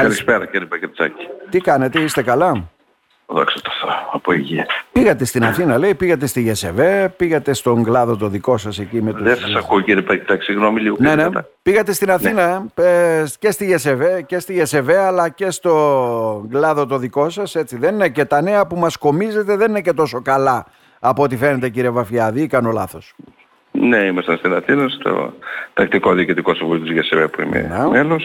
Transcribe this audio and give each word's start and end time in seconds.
Καλησπέρα 0.00 0.46
κύριε 0.46 0.66
Πακετσάκη. 0.66 1.26
Τι 1.50 1.60
κάνετε, 1.60 2.00
είστε 2.00 2.22
καλά; 2.22 2.68
Δόξα 3.26 3.60
τω 3.60 3.70
Θεώ, 3.80 3.90
από 4.12 4.32
υγεία. 4.32 4.66
Πήγατε 4.92 5.24
στην 5.24 5.44
Αθήνα, 5.44 5.78
λέει, 5.78 5.94
πήγατε 5.94 6.26
στη 6.26 6.40
ΓΕΣΕΒΕ, 6.40 7.14
πήγατε 7.16 7.52
στον 7.52 7.84
κλάδο 7.84 8.16
το 8.16 8.28
δικό 8.28 8.56
σας 8.56 8.78
εκεί 8.78 9.02
με 9.02 9.12
τους... 9.12 9.22
Δεν 9.22 9.36
σας 9.36 9.54
ακούω 9.54 9.80
κύριε 9.80 10.02
Πακετσάκη, 10.02 10.42
συγγνώμη 10.44 10.80
λίγο. 10.80 10.96
Ναι, 10.98 11.14
ναι. 11.14 11.24
μετά. 11.24 11.48
Πήγατε 11.62 11.92
στην 11.92 12.10
Αθήνα 12.10 12.66
ε, 12.74 13.24
και 13.38 13.50
στη 13.50 13.64
ΓΕΣΕΒΕ 13.64 14.22
και 14.26 14.38
στη 14.38 14.52
ΓΕΣΕΒΕ 14.52 14.98
αλλά 14.98 15.28
και 15.28 15.50
στο 15.50 16.46
κλάδο 16.50 16.86
το 16.86 16.98
δικό 16.98 17.28
σας, 17.28 17.54
έτσι 17.54 17.76
δεν 17.76 17.94
είναι; 17.94 18.08
Και 18.08 18.24
τα 18.24 18.42
νέα 18.42 18.66
που 18.66 18.76
μας 18.76 18.96
κομίζετε 18.96 19.56
δεν 19.56 19.70
είναι 19.70 19.80
και 19.80 19.92
τόσο 19.92 20.22
καλά 20.22 20.66
από 21.00 21.22
ό,τι 21.22 21.36
φαίνεται 21.36 21.68
κύριε 21.68 21.90
Βαφιάδη, 21.90 22.42
ή 22.42 22.46
κάνω 22.46 22.70
λάθος; 22.70 23.14
Ναι, 23.70 23.98
ήμασταν 23.98 24.36
στην 24.36 24.54
Αθήνα, 24.54 24.88
στο 24.88 25.32
τακτικό 25.74 26.12
διοικητικό 26.12 26.54
συμβούλιο 26.54 26.84
της 26.84 26.92
ΓΕΣΕΒΕ 26.92 27.28
που 27.28 27.42
είμαι 27.42 27.88
Ναι. 27.92 28.16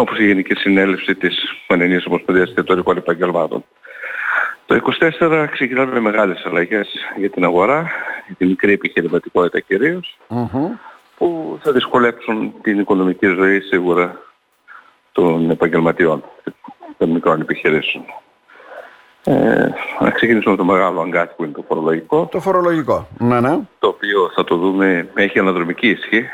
Μέλος, 0.00 0.08
όπως 0.08 0.18
η 0.18 0.26
Γενική 0.26 0.54
Συνέλευση 0.54 1.14
της 1.14 1.44
Πανελλήνιας 1.66 2.06
Ομοσπονδίας 2.06 2.48
Εστιατορικών 2.48 2.96
Επαγγελμάτων. 2.96 3.64
Το 4.66 4.74
24 4.74 5.46
ξεκινάμε 5.50 5.92
με 5.92 6.00
μεγάλες 6.00 6.42
αλλαγές 6.46 6.88
για 7.16 7.30
την 7.30 7.44
αγορά, 7.44 7.90
για 8.26 8.36
την 8.38 8.48
μικρή 8.48 8.72
επιχειρηματικότητα 8.72 9.60
κυρίως, 9.60 10.18
Μμμ. 10.28 10.70
που 11.16 11.58
θα 11.62 11.72
δυσκολέψουν 11.72 12.54
την 12.62 12.78
οικονομική 12.78 13.26
ζωή 13.26 13.60
σίγουρα 13.60 14.16
των 15.12 15.50
επαγγελματιών, 15.50 16.24
των 16.98 17.10
μικρών 17.10 17.40
επιχειρήσεων. 17.40 18.04
Ε, 19.24 19.68
να 20.00 20.10
ξεκινήσουμε 20.10 20.50
με 20.50 20.56
το 20.56 20.64
μεγάλο 20.64 21.00
αγκάθι 21.00 21.34
που 21.36 21.44
είναι 21.44 21.52
το 21.52 21.64
φορολογικό, 21.68 22.26
Το 22.30 22.40
φορολογικό. 22.40 23.08
Ναι, 23.18 23.40
ναι. 23.40 23.58
το 23.78 23.88
οποίο 23.88 24.30
θα 24.34 24.44
το 24.44 24.56
δούμε, 24.56 25.08
έχει 25.14 25.38
αναδρομική 25.38 25.88
ισχύ, 25.88 26.28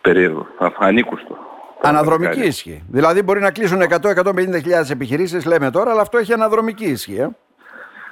περίεργο, 0.00 0.46
α- 0.58 0.68
ανήκουστο. 0.78 1.38
Αναδρομική 1.80 2.40
ισχύ. 2.40 2.82
Δηλαδή 2.88 3.22
μπορεί 3.22 3.40
να 3.40 3.50
κλείσουν 3.50 3.82
100-150 3.82 4.90
επιχειρήσεις, 4.90 5.44
λέμε 5.44 5.70
τώρα, 5.70 5.90
αλλά 5.90 6.00
αυτό 6.00 6.18
έχει 6.18 6.32
αναδρομική 6.32 6.84
ισχύ. 6.84 7.16
Ε. 7.16 7.28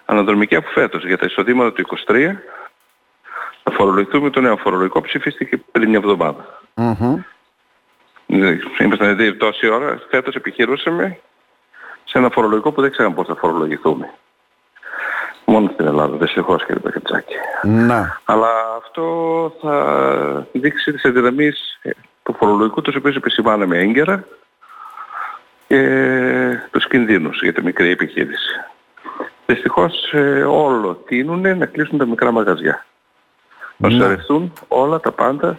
Αναδρομική 0.05 0.57
από 0.57 0.69
φέτος 0.69 1.05
για 1.07 1.19
τα 1.19 1.27
εισοδήματα 1.27 1.73
του 1.73 1.85
23 2.07 2.31
θα 3.63 3.71
φορολογηθούμε 3.73 4.31
το 4.31 4.41
νέο 4.41 4.57
φορολογικό 4.57 5.01
που 5.01 5.07
ψηφίστηκε 5.07 5.57
πριν 5.57 5.89
μια 5.89 5.99
εβδομάδα. 5.99 6.63
Μμμ. 6.75 7.23
Δηλαδή, 8.27 8.61
Ήμασταν 8.79 9.17
δηλαδή 9.17 9.37
τόση 9.37 9.69
ώρα, 9.69 10.01
φέτος 10.11 10.35
επιχειρούσαμε 10.35 11.19
σε 12.05 12.19
ένα 12.19 12.31
φορολογικό 12.31 12.73
που 12.73 12.81
δεν 12.81 12.91
ξέραμε 12.91 13.15
πώς 13.15 13.27
θα 13.27 13.35
φορολογηθούμε. 13.35 14.11
Μόνο 15.45 15.71
στην 15.73 15.87
Ελλάδα, 15.87 16.17
δυστυχώς 16.17 16.65
κύριε 16.65 16.81
Πακετσάκη. 16.81 17.35
Να. 17.63 18.21
Αλλά 18.25 18.49
αυτό 18.77 19.53
θα 19.61 20.47
δείξει 20.53 20.93
τις 20.93 21.05
αδυναμίες 21.05 21.79
ε, 21.83 21.91
του 22.35 22.45
φορολογικού, 22.47 22.81
τους 22.81 22.97
οποίους 22.97 23.17
επισημάναμε 23.17 23.79
έγκαιρα 23.79 24.25
και 25.67 26.59
τους 26.71 26.89
κινδύνους 26.89 27.43
για 27.43 27.53
τη 27.53 27.63
μικρή 27.63 27.91
επιχείρηση. 27.91 28.53
Δυστυχώς 29.47 30.13
ε, 30.13 30.43
όλο 30.43 30.95
τείνουν 30.95 31.59
να 31.59 31.67
κλείσουν 31.67 31.99
τα 31.99 32.07
μικρά 32.07 32.31
μαγαζιά. 32.33 32.85
Να 33.77 33.89
Ναι. 33.89 33.95
στερηθούν 33.95 34.53
όλα 34.69 35.01
τα 35.01 35.13
πάντα 35.13 35.59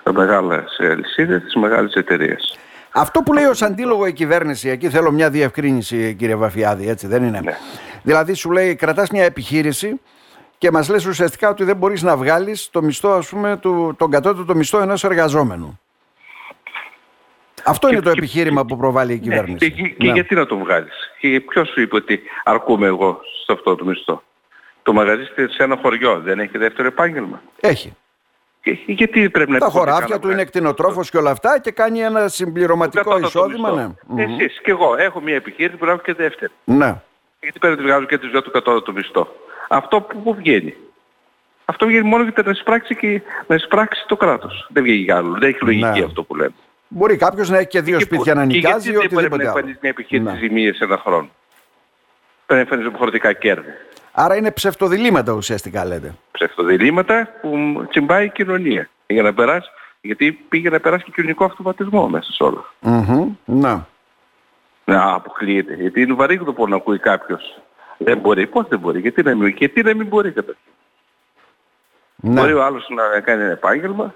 στα 0.00 0.12
μεγάλες 0.12 0.76
αλυσίδες, 0.78 1.40
στις 1.40 1.54
μεγάλες 1.54 1.92
εταιρείες. 1.94 2.58
Αυτό 2.90 3.20
που 3.22 3.32
λέει 3.32 3.44
ως 3.44 3.62
αντίλογο 3.62 4.06
η 4.06 4.12
κυβέρνηση, 4.12 4.68
εκεί 4.68 4.88
θέλω 4.88 5.10
μια 5.10 5.30
διευκρίνηση 5.30 6.14
κύριε 6.14 6.34
Βαφιάδη, 6.34 6.88
έτσι 6.88 7.06
δεν 7.06 7.24
είναι; 7.24 7.40
Ναι. 7.40 7.56
Δηλαδή 8.02 8.34
σου 8.34 8.50
λέει 8.50 8.74
κρατάς 8.74 9.10
μια 9.10 9.24
επιχείρηση 9.24 10.00
και 10.58 10.70
μας 10.70 10.88
λες 10.88 11.06
ουσιαστικά 11.06 11.48
ότι 11.48 11.64
δεν 11.64 11.76
μπορείς 11.76 12.02
να 12.02 12.16
βγάλεις 12.16 12.68
το 12.70 12.82
μισθό 12.82 13.10
ας 13.10 13.28
πούμε 13.28 13.56
του, 13.56 13.94
τον 13.98 14.10
κατώτατο 14.10 14.54
μισθό 14.54 14.80
ενός 14.80 15.04
εργαζόμενου. 15.04 15.80
Αυτό 17.64 17.88
είναι 17.88 18.00
το 18.00 18.10
και- 18.12 18.18
επιχείρημα 18.18 18.64
που 18.64 18.76
προβάλλει 18.76 19.12
η 19.12 19.14
Ναι, 19.14 19.20
κυβέρνηση. 19.22 19.70
και, 19.72 19.82
και 19.88 20.06
Ναι. 20.06 20.12
γιατί 20.12 20.34
να 20.34 20.46
το 20.46 20.56
βγάλεις; 20.58 20.94
Και 21.18 21.40
ποιος 21.40 21.68
σου 21.68 21.80
είπε 21.80 21.96
ότι 21.96 22.20
αρκούμε 22.44 22.86
εγώ 22.86 23.20
σε 23.46 23.52
αυτό 23.52 23.74
το 23.76 23.84
μισθό; 23.84 24.22
Το 24.82 24.92
μαγαζί 24.92 25.24
σε 25.48 25.62
ένα 25.62 25.76
χωριό 25.82 26.20
δεν 26.20 26.38
έχει 26.38 26.58
δεύτερο 26.58 26.88
επάγγελμα; 26.88 27.42
Έχει. 27.60 27.96
Και 28.62 28.78
γιατί 28.86 29.30
πρέπει 29.30 29.50
να 29.50 29.58
Τα 29.58 29.66
υποχρεωτικά 29.66 29.92
χωράφια 29.94 30.14
να 30.14 30.20
του 30.20 30.26
είναι 30.26 30.34
βγάλεις 30.34 30.50
κτηνοτρόφος 30.50 31.10
και 31.10 31.16
όλα 31.16 31.30
αυτά 31.30 31.58
και 31.60 31.70
κάνει 31.70 32.00
ένα 32.00 32.22
το 32.22 32.28
συμπληρωματικό 32.28 33.02
κατώτατο 33.04 33.26
εισόδημα. 33.26 33.70
μισθό. 33.70 33.94
Ναι. 34.08 34.24
Μμμ. 34.26 34.40
Εσείς 34.40 34.60
και 34.60 34.70
εγώ 34.70 34.96
έχω 34.96 35.20
μια 35.20 35.34
επιχείρηση 35.34 35.76
που 35.76 35.84
να 35.84 35.92
έχω 35.92 36.00
και 36.00 36.12
δεύτερη. 36.14 36.52
ναι. 36.64 37.00
Γιατί 37.40 37.58
πρέπει 37.58 37.74
να 37.76 37.82
τη 37.82 37.88
βγάζω 37.88 38.06
και 38.06 38.18
τη 38.18 38.28
δυο 38.28 38.42
του 38.42 38.50
κατώτατο 38.50 38.92
μισθό; 38.92 39.28
Αυτό 39.68 40.00
που, 40.00 40.22
που 40.22 40.34
βγαίνει. 40.34 40.74
Αυτό 41.64 41.86
βγαίνει 41.86 42.08
μόνο 42.08 42.22
για 42.22 42.42
να 42.44 42.50
εισπράξει, 42.50 42.96
και, 42.96 43.20
να 43.46 43.54
εισπράξει 43.54 44.04
το 44.06 44.16
κράτος. 44.16 44.66
Δεν 44.70 44.82
βγαίνει 44.82 44.98
για 44.98 45.16
άλλο. 45.16 45.32
Δεν 45.38 45.48
έχει 45.48 45.64
λογική 45.64 45.84
Ναι. 45.98 46.04
αυτό 46.04 46.22
που 46.22 46.34
λέμε. 46.34 46.54
Μπορεί 46.88 47.16
κάποιος 47.16 47.50
να 47.50 47.58
έχει 47.58 47.66
και 47.66 47.80
δύο 47.80 47.96
Και 47.98 48.04
σπίτια 48.04 48.32
που- 48.32 48.38
να 48.38 48.46
και 48.46 48.52
νοικιάζει 48.54 48.88
ή 48.88 48.92
γιατί 48.92 49.06
δεν 49.14 49.16
πρέπει 49.16 49.16
οτιδήποτε 49.16 49.42
να 49.42 49.48
άλλο. 49.50 49.58
εμφανίζεις 49.58 49.80
μια 49.82 49.90
επιχείρηση 49.90 50.30
Ναι. 50.32 50.38
ζημίες 50.38 50.78
ένα 50.80 50.96
χρόνο; 50.98 51.28
Πρέπει 52.46 52.52
να 52.54 52.58
εμφανίζει 52.58 52.88
υποχρεωτικά 52.88 53.32
κέρδη. 53.32 53.68
Άρα 54.12 54.36
είναι 54.36 54.50
ψευτοδιλήμματα 54.50 55.32
ουσιαστικά 55.32 55.84
λέτε. 55.84 56.14
ψευτοδιλήμματα 56.32 57.28
που 57.40 57.84
τσιμπάει 57.90 58.24
η 58.24 58.30
κοινωνία. 58.30 58.88
Για 59.06 59.22
να 59.22 59.34
περάσει, 59.34 59.68
γιατί 60.00 60.32
πήγε 60.32 60.70
να 60.70 60.80
περάσει 60.80 61.04
και 61.04 61.10
κοινωνικό 61.14 61.44
αυτοματισμό 61.44 62.08
μέσα 62.08 62.32
σε 62.32 62.42
όλα. 62.42 62.64
Μμμ. 62.80 63.32
Να. 63.44 63.86
Να 64.84 65.12
αποκλείεται. 65.14 65.74
Γιατί 65.74 66.00
είναι 66.00 66.14
βαρύγδοπο 66.14 66.66
να 66.66 66.76
ακούει 66.76 66.98
κάποιος. 66.98 67.58
Δεν 67.98 68.18
μπορεί. 68.18 68.46
Πώς 68.46 68.66
δεν 68.68 68.78
μπορεί. 68.78 69.00
Γιατί 69.00 69.22
να 69.22 69.34
μην, 69.34 69.48
γιατί 69.48 69.82
να 69.82 69.94
μην 69.94 70.06
μπορεί 70.06 70.32
καταρχήν. 70.32 70.62
Ναι. 72.16 72.40
Μπορεί 72.40 72.52
ο 72.52 72.64
άλλος 72.64 72.86
να 72.88 73.20
κάνει 73.20 73.42
ένα 73.42 73.50
επάγγελμα 73.52 74.14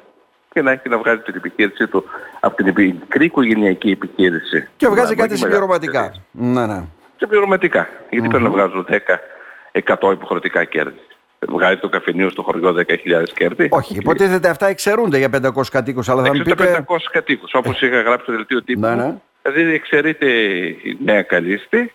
και 0.59 0.65
να 0.65 0.71
έχει 0.71 0.89
να 0.89 0.99
βγάζει 0.99 1.21
την 1.21 1.35
επιχείρησή 1.37 1.87
του 1.87 2.05
από 2.41 2.57
την 2.57 2.67
επι- 2.67 2.95
μικρή 3.01 3.25
οικογενειακή 3.25 3.91
επιχείρηση. 3.91 4.69
Και 4.77 4.89
βγάζει 4.89 5.15
Να 5.15 5.21
κάτι 5.21 5.33
έχει 5.33 5.43
συμπληρωματικά. 5.43 6.01
μεγάλες 6.01 6.21
Ναι, 6.31 6.67
ναι. 6.67 6.85
Συμπληρωματικά. 7.17 7.89
Γιατί 8.11 8.29
πρέπει 8.29 8.43
να 8.45 8.51
βγάζουν 8.51 8.87
10, 8.91 9.21
100 9.73 10.13
υποχρεωτικά 10.13 10.65
κέρδη. 10.65 11.01
Βγάζει 11.49 11.77
το 11.77 11.89
καφενείο 11.89 12.29
στο 12.31 12.43
χωριό 12.43 12.73
10.000 12.73 13.23
κέρδη. 13.35 13.69
Όχι, 13.71 13.97
υποτίθεται 13.97 14.49
αυτά 14.49 14.67
εξαιρούνται 14.67 15.19
για 15.19 15.29
500 15.31 15.63
κατοίκους, 15.71 16.09
αλλά 16.09 16.23
θα 16.23 16.35
μου 16.35 16.41
Έξω 16.41 16.55
τα 16.55 16.65
πείτε... 16.65 16.85
500 16.89 16.97
κατοίκους, 17.13 17.55
όπως 17.55 17.81
είχα 17.81 18.01
γράψει 18.01 18.23
στο 18.23 18.33
δελτίο 18.33 18.63
τύπου. 18.63 18.81
Ναι, 18.81 18.95
ναι. 18.95 19.15
Δηλαδή 19.43 19.73
εξαιρείται 19.75 20.27
η 20.83 20.99
νέα 21.05 21.23
καλύστη, 21.23 21.93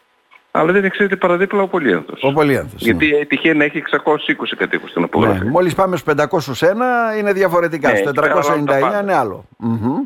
αλλά 0.56 0.72
δεν 0.72 0.84
εξαιρείται 0.84 1.16
παραδίπλα 1.16 1.62
ο 1.62 1.68
Πολύανθος. 1.68 2.24
Ο 2.24 2.34
Πολύανθος. 2.34 2.81
Γιατί 2.81 3.25
τυχαίνει 3.25 3.58
να 3.58 3.64
έχει 3.64 3.78
620 3.78 4.56
κατοίκους 4.58 4.90
στην 4.90 5.02
Ναι. 5.02 5.08
απογραφή. 5.12 5.44
Ναι. 5.44 5.50
Μόλις 5.50 5.75
πάμε 5.75 5.97
στους 5.97 6.14
501 6.14 7.18
είναι 7.18 7.34
διαφορετικά. 7.34 7.90
Ναι, 7.91 7.96
Στους 7.97 8.09
εκεί 8.09 8.19
πέρα 8.19 8.34
όλα 8.34 8.41
τα 8.44 8.50
499 8.52 8.80
πάντα. 8.81 9.02
είναι 9.02 9.13
άλλο. 9.13 9.46
Μμμ. 9.58 10.02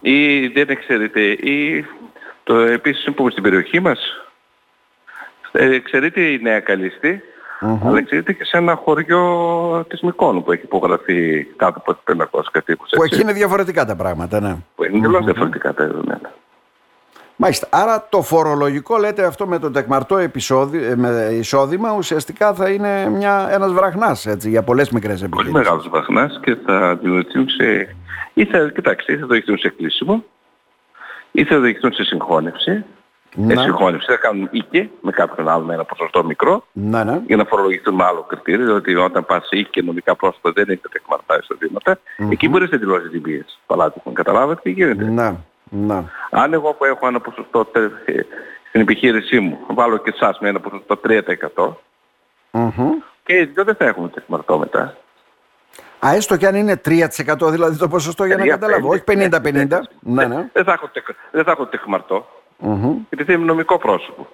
Ή 0.00 0.46
δεν 0.46 0.66
εξαιρείται, 0.68 1.20
ή 1.20 1.84
το 2.44 2.56
επίσης 2.56 3.14
που 3.14 3.30
στην 3.30 3.42
περιοχή 3.42 3.80
μας, 3.80 4.00
ε, 5.52 5.74
εξαιρείται 5.74 6.20
η 6.20 6.38
νέα 6.42 6.60
καλύστη, 6.60 7.22
Μμμ. 7.60 7.86
αλλά 7.88 7.98
εξαιρείται 7.98 8.32
και 8.32 8.44
σε 8.44 8.56
ένα 8.56 8.74
χωριό 8.74 9.84
της 9.88 10.00
Μικόνου 10.00 10.42
που 10.42 10.52
έχει 10.52 10.62
υπογραφεί 10.64 11.44
κάτω 11.56 11.78
από 11.78 11.98
500 12.04 12.50
κατοίκους. 12.52 12.88
Που 12.90 13.02
έτσι. 13.02 13.14
εκεί 13.14 13.22
είναι 13.24 13.32
διαφορετικά 13.32 13.84
τα 13.84 13.96
πράγματα, 13.96 14.40
ναι. 14.40 14.56
Που 14.74 14.84
είναι 14.84 14.96
εντελώς 14.96 15.24
διαφορετικά 15.24 15.74
τα 15.74 15.86
δεδομένα. 15.86 16.32
Μάλιστα. 17.36 17.68
Άρα 17.70 18.06
το 18.10 18.22
φορολογικό, 18.22 18.96
λέτε 18.96 19.24
αυτό 19.24 19.46
με 19.46 19.58
το 19.58 19.70
τεκμαρτό 19.70 20.16
επεισόδι, 20.16 20.84
ε, 20.84 20.96
με 20.96 21.28
εισόδημα, 21.32 21.94
ουσιαστικά 21.96 22.54
θα 22.54 22.68
είναι 22.70 23.08
μια, 23.08 23.48
ένας 23.50 23.72
βραχνάς 23.72 24.26
έτσι, 24.26 24.48
για 24.48 24.62
πολλές 24.62 24.90
μικρές 24.90 25.20
Πολύ 25.20 25.24
επιχειρήσεις. 25.24 25.54
μεγάλος 25.58 25.88
βαχνάς 25.88 26.40
και 26.42 26.56
θα 26.66 26.96
δημιουργηθούν 26.96 27.48
σε... 27.48 27.96
Ή 28.34 28.44
θα, 28.44 28.70
κοιτάξτε, 28.74 29.12
ή 29.12 29.16
θα 29.16 29.24
οδηγηθούν 29.24 29.58
σε 29.58 29.68
κλείσιμο, 29.68 30.24
ή 31.32 31.44
θα 31.44 31.56
οδηγηθούν 31.56 31.92
σε 31.92 32.04
συγχώνευση. 32.04 32.84
Ναι. 33.34 33.52
Ε, 33.52 33.56
συγχώνευση 33.56 34.06
θα 34.10 34.16
κάνουν 34.16 34.48
οίκε 34.50 34.90
με 35.00 35.10
κάποιον 35.10 35.48
άλλο 35.48 35.64
με 35.64 35.74
ένα 35.74 35.84
ποσοστό 35.84 36.24
μικρό 36.24 36.64
Ναι, 36.72 37.04
ναι. 37.04 37.20
για 37.26 37.36
να 37.36 37.44
φορολογηθούν 37.44 37.94
με 37.94 38.04
άλλο 38.04 38.22
κριτήριο, 38.28 38.64
διότι 38.64 38.94
όταν 38.94 39.26
πας 39.26 39.46
σε 39.46 39.58
οίκη 39.58 39.70
και 39.70 39.82
νομικά 39.82 40.16
πρόσωπα 40.16 40.50
δεν 40.54 40.64
έχετε 40.68 40.88
τεκμαρτά 40.92 41.38
εισοδήματα, 41.42 41.98
εκεί 42.30 42.48
μπορείς 42.48 42.70
να 42.70 42.78
δηλώσεις 42.78 43.10
την 43.10 43.22
πίεση. 43.22 43.58
Παλάτικον, 43.66 44.14
καταλάβατε 44.14 44.60
τι 44.62 44.70
γίνεται. 44.70 45.04
Ναι, 45.04 45.34
ναι. 45.70 46.02
Αν 46.30 46.52
εγώ 46.52 46.72
που 46.72 46.84
έχω 46.84 47.06
ένα 47.06 47.20
ποσοστό 47.20 47.64
τε- 47.64 48.08
ε, 48.08 48.20
στην 48.68 48.80
επιχείρησή 48.80 49.40
μου, 49.40 49.58
βάλω 49.68 49.96
και 49.96 50.12
εσάς 50.14 50.38
με 50.40 50.48
ένα 50.48 50.60
ποσοστό 50.60 50.96
3%, 50.96 51.76
Μμμ. 52.50 52.90
και 53.24 53.36
οι 53.38 53.44
δύο 53.44 53.64
δεν 53.64 53.74
θα 53.74 53.84
έχουμε 53.84 54.08
τεκμαρτό 54.08 54.58
μετά. 54.58 54.96
Α, 56.06 56.14
έστω 56.14 56.36
και 56.36 56.46
αν 56.46 56.54
είναι 56.54 56.76
3% 56.84 57.50
δηλαδή 57.50 57.78
το 57.78 57.88
ποσοστό 57.88 58.24
για 58.24 58.34
να 58.36 58.40
Τρία, 58.42 58.52
καταλάβω. 58.54 58.88
Όχι 58.88 59.02
πέντε, 59.04 59.28
50-50. 59.28 59.80
Ναι, 60.00 60.26
ναι. 60.26 60.48
Δεν 60.52 60.64
θα 60.64 60.72
έχω, 60.72 60.88
τεκ, 60.92 61.06
δεν 61.30 61.44
θα 61.44 61.50
έχω 61.50 61.66
τεκμαρτό, 61.66 62.28
Μμμ. 62.58 62.96
γιατί 63.08 63.24
θα 63.24 63.32
είμαι 63.32 63.44
νομικό 63.44 63.78
πρόσωπο. 63.78 64.28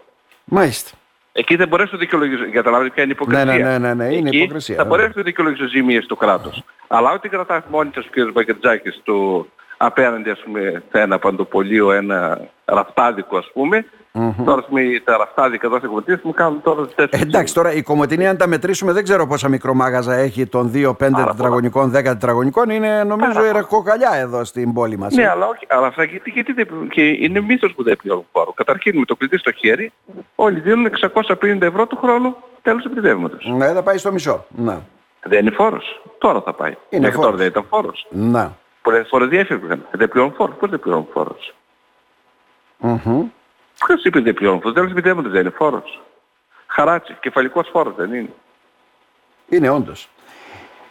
Μάλιστα. 0.45 0.91
Εκεί 1.33 1.57
δεν 1.57 1.69
μπορέσω 1.69 1.91
να 1.93 1.99
δικαιολογήσω, 1.99 2.51
καταλάβετε 2.53 2.91
ποια 2.91 3.03
είναι 3.03 3.13
η 3.13 3.17
υποκρισία. 3.21 3.45
Ναι, 3.45 3.59
ναι, 3.63 3.79
ναι, 3.79 3.95
ναι, 3.95 4.15
είναι 4.15 4.29
Εκεί 4.29 4.37
υποκρισία, 4.39 4.77
Θα 4.77 4.83
βέβαια. 4.83 4.99
μπορέσω 4.99 5.19
να 5.19 5.23
δικαιολογήσω 5.25 5.67
ζημίες 5.69 6.07
του 6.07 6.17
κράτους. 6.17 6.63
Αλλά 6.89 7.11
ό,τι 7.13 7.29
κρατάς 7.29 7.63
μόνοι 7.71 7.91
σας 7.95 8.05
ο 8.05 8.09
κ. 8.11 8.33
Μπακετζάκης 8.33 9.01
του 9.03 9.49
απέναντι 9.85 10.31
ας 10.31 10.41
πούμε 10.45 10.83
σε 10.91 11.01
ένα 11.01 11.19
παντοπολείο, 11.19 11.93
ένα 11.93 12.41
ραφτάδικο 12.65 13.37
ας 13.37 13.51
πούμε. 13.53 13.85
Mm-hmm. 14.15 14.45
Τώρα 14.45 14.59
ας 14.59 14.67
πούμε 14.67 14.83
τα 15.05 15.17
ραφτάδικα 15.17 15.67
εδώ 15.67 15.79
στην 15.79 16.21
μου 16.23 16.33
κάνουν 16.33 16.63
τώρα 16.63 16.87
τέτοιες. 16.95 17.21
Ε, 17.21 17.25
εντάξει 17.25 17.55
τώρα 17.55 17.73
η 17.73 17.83
Κομωτινή 17.83 18.27
αν 18.27 18.37
τα 18.37 18.47
μετρήσουμε 18.47 18.93
δεν 18.93 19.03
ξέρω 19.03 19.27
πόσα 19.27 19.49
μικρομάγαζα 19.49 20.15
έχει 20.15 20.47
των 20.47 20.73
2-5 20.75 20.95
τετραγωνικών, 20.99 21.91
10 21.97 22.03
τετραγωνικών. 22.03 22.71
Είναι 22.71 23.05
νομίζω 23.05 23.45
η 23.45 23.51
ραχοκαλιά 23.53 24.11
εδώ 24.15 24.45
στην 24.45 24.73
πόλη 24.73 24.99
μας. 24.99 25.15
Ναι, 25.15 25.23
ε. 25.23 25.29
αλλά, 25.29 25.47
όχι, 25.47 25.67
αλλά 25.69 25.87
αυτά 25.87 26.05
γιατί, 26.05 26.31
γιατί 26.31 26.53
δεν, 26.53 26.69
και 26.89 27.03
είναι 27.03 27.41
μύθος 27.41 27.75
που 27.75 27.83
δεν 27.83 27.97
πληρώνουν 27.97 28.27
φόρο. 28.33 28.53
Καταρχήν 28.53 28.99
με 28.99 29.05
το 29.05 29.17
κλειδί 29.17 29.39
στο 29.39 29.53
χέρι 29.53 29.93
όλοι 30.35 30.61
δίνουν 30.61 30.91
650 31.17 31.61
ευρώ 31.61 31.87
το 31.87 31.97
χρόνο 31.97 32.37
τέλος 32.63 32.85
επιτεύγματος. 32.85 33.53
Ναι, 33.57 33.67
θα 33.67 33.83
πάει 33.83 33.99
στο 33.99 34.13
μισό. 34.13 34.45
Ναι. 34.49 34.79
Δεν 35.23 35.41
είναι 35.41 35.51
φόρος. 35.51 36.03
Τώρα 36.19 36.41
θα 36.41 36.53
πάει. 36.53 36.77
Είναι 36.89 37.07
Μέχρι 37.07 37.21
τώρα 37.21 37.37
δεν 37.37 37.47
ήταν 37.47 37.65
φόρος. 37.69 38.07
Ναι. 38.11 38.49
Πολλές 38.83 39.09
φορές 39.09 39.29
διέφευγαν. 39.29 39.87
Δεν 39.91 40.09
πληρώνουν 40.09 40.35
φόρος. 40.35 40.57
Πώς 40.57 40.71
δεν 40.71 40.81
πληρώνουν 40.81 41.09
φόρος. 41.13 41.55
Mm-hmm. 42.83 43.23
Ποιος 43.87 44.05
είπε 44.05 44.21
δεν 44.21 44.35
πληρώνουν 44.35 44.61
φόρος. 44.61 44.75
Τέλος 44.75 44.91
επιτεύγματος 44.91 45.33
δεν 45.33 45.41
είναι 45.41 45.51
φόρος. 45.51 46.03
Χαράτσι. 46.67 47.17
Κεφαλικός 47.21 47.69
φόρος 47.73 47.95
δεν 47.95 48.15
είναι. 48.15 48.35
Είναι 49.49 49.69
όντως. 49.69 50.09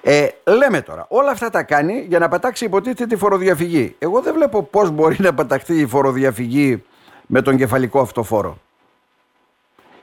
Ε, 0.03 0.27
λέμε 0.43 0.81
τώρα, 0.81 1.05
όλα 1.09 1.31
αυτά 1.31 1.49
τα 1.49 1.63
κάνει 1.63 2.05
για 2.07 2.19
να 2.19 2.27
πατάξει 2.27 2.65
υποτίθεται 2.65 3.05
τη 3.05 3.15
φοροδιαφυγή. 3.15 3.95
Εγώ 3.99 4.21
δεν 4.21 4.33
βλέπω 4.33 4.63
πώς 4.63 4.89
μπορεί 4.89 5.15
να 5.19 5.33
παταχθεί 5.33 5.79
η 5.79 5.87
φοροδιαφυγή 5.87 6.83
με 7.27 7.41
τον 7.41 7.57
κεφαλικό 7.57 7.99
αυτό 7.99 8.23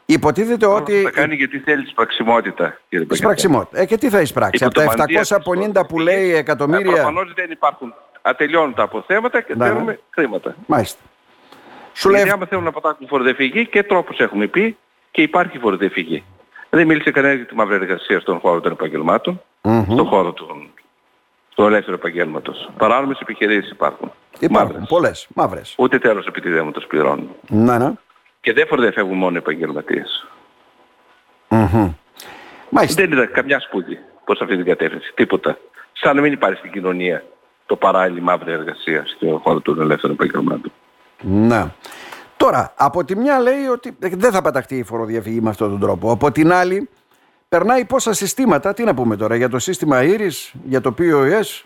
φόρο. 0.09 0.19
Υποτίθεται 0.19 0.67
ότι. 0.67 1.03
Θα 1.03 1.11
κάνει 1.11 1.35
γιατί 1.35 1.59
θέλει 1.59 1.83
εισπραξιμότητα, 1.83 2.79
κύριε 2.89 3.07
Εισπραξιμότητα. 3.11 3.81
Ε, 3.81 3.87
και 3.87 3.97
τι 3.97 4.09
θα 4.09 4.21
εισπράξει; 4.21 4.65
Από 4.65 4.75
τα 4.75 4.85
750 5.81 5.87
που 5.89 5.99
λέει 5.99 6.35
εκατομμύρια. 6.35 6.91
Ε, 6.91 6.95
Προφανώς 6.95 7.33
δεν 7.35 7.51
υπάρχουν. 7.51 7.95
Ατελειώνουν 8.23 8.75
τα 8.75 8.83
αποθέματα 8.83 9.41
και 9.41 9.55
ναι, 9.55 9.65
ναι. 9.65 9.73
θέλουμε 9.73 9.99
χρήματα. 10.11 10.55
Μάλιστα. 10.67 11.01
Σου 11.93 12.09
λέει... 12.09 12.31
άμα 12.31 12.47
θέλουν 12.47 12.65
να 12.65 12.71
πατάξουν 12.71 13.07
φοροδιαφυγή 13.07 13.67
και 13.67 13.83
τρόπους 13.83 14.19
έχουμε 14.19 14.47
πει 14.47 14.77
και 15.11 15.23
υπάρχει 15.23 15.59
φοροδιαφυγή. 15.59 16.25
Δεν 16.71 16.87
μίλησε 16.87 17.11
κανένα 17.11 17.35
για 17.35 17.47
τη 17.47 17.55
μαύρη 17.55 17.75
εργασία 17.75 18.21
στον 18.21 18.39
χώρο 18.39 18.61
των 18.61 18.73
επαγγελμάτων, 18.73 19.43
mm-hmm. 19.63 19.85
στον 19.93 20.07
χώρο 20.07 20.33
του, 20.33 20.71
του 21.55 21.65
ελεύθερου 21.65 21.95
επαγγέλματος. 21.95 22.71
Παράνομες 22.79 23.21
επιχειρήσεις 23.21 23.71
υπάρχουν. 23.71 24.13
Υπάρχουν, 24.39 24.87
πολλές, 24.89 25.29
μαύρες. 25.35 25.75
Ούτε 25.79 25.99
τέλος 25.99 26.27
επιτιδέματος 26.27 26.87
πληρώνουν. 26.87 27.29
Ναι, 27.49 27.79
ναι. 27.79 27.93
Και 28.41 28.53
δεν 28.53 28.67
φορδεφεύγουν 28.67 29.17
μόνο 29.17 29.35
οι 29.35 29.39
επαγγελματίες. 29.39 30.27
Mm-hmm. 31.49 31.95
Δεν 32.71 33.13
είδα 33.13 33.27
καμιά 33.27 33.61
σπούδη 33.61 33.99
προς 34.25 34.41
αυτή 34.41 34.57
την 34.57 34.65
κατεύθυνση. 34.65 35.13
Τίποτα. 35.15 35.59
Σαν 35.93 36.17
να 36.17 36.23
μην 36.23 36.33
υπάρχει 36.33 36.59
στην 36.59 36.73
κοινωνία 36.73 37.25
το 37.67 37.77
παράλληλη 37.77 38.21
μαύρη 38.21 38.53
εργασία 38.53 39.05
στον 39.07 39.39
χώρο 39.39 39.61
των 39.61 39.81
ελεύθερων 39.81 40.17
επαγγελμάτων. 40.21 40.73
Να. 41.21 41.75
Τώρα, 42.37 42.73
από 42.77 43.05
τη 43.05 43.17
μια 43.17 43.39
λέει 43.39 43.67
ότι 43.67 43.97
δεν 44.01 44.33
θα 44.33 44.43
παταχτεί 44.43 44.77
η 44.77 44.83
φοροδιαφυγή 44.83 45.41
με 45.41 45.49
αυτόν 45.49 45.71
τον 45.71 45.81
τρόπο. 45.81 46.11
Από 46.11 46.33
την 46.33 46.53
άλλη, 46.53 46.89
περνάει 47.49 47.85
πόσα 47.85 48.13
συστήματα, 48.13 48.75
τι 48.75 48.85
να 48.85 48.95
πούμε 48.95 49.17
τώρα, 49.17 49.37
για 49.37 49.49
το 49.49 49.59
σύστημα 49.59 50.01
Iris, 50.03 50.59
για 50.65 50.81
το 50.81 50.95
POS, 50.99 51.63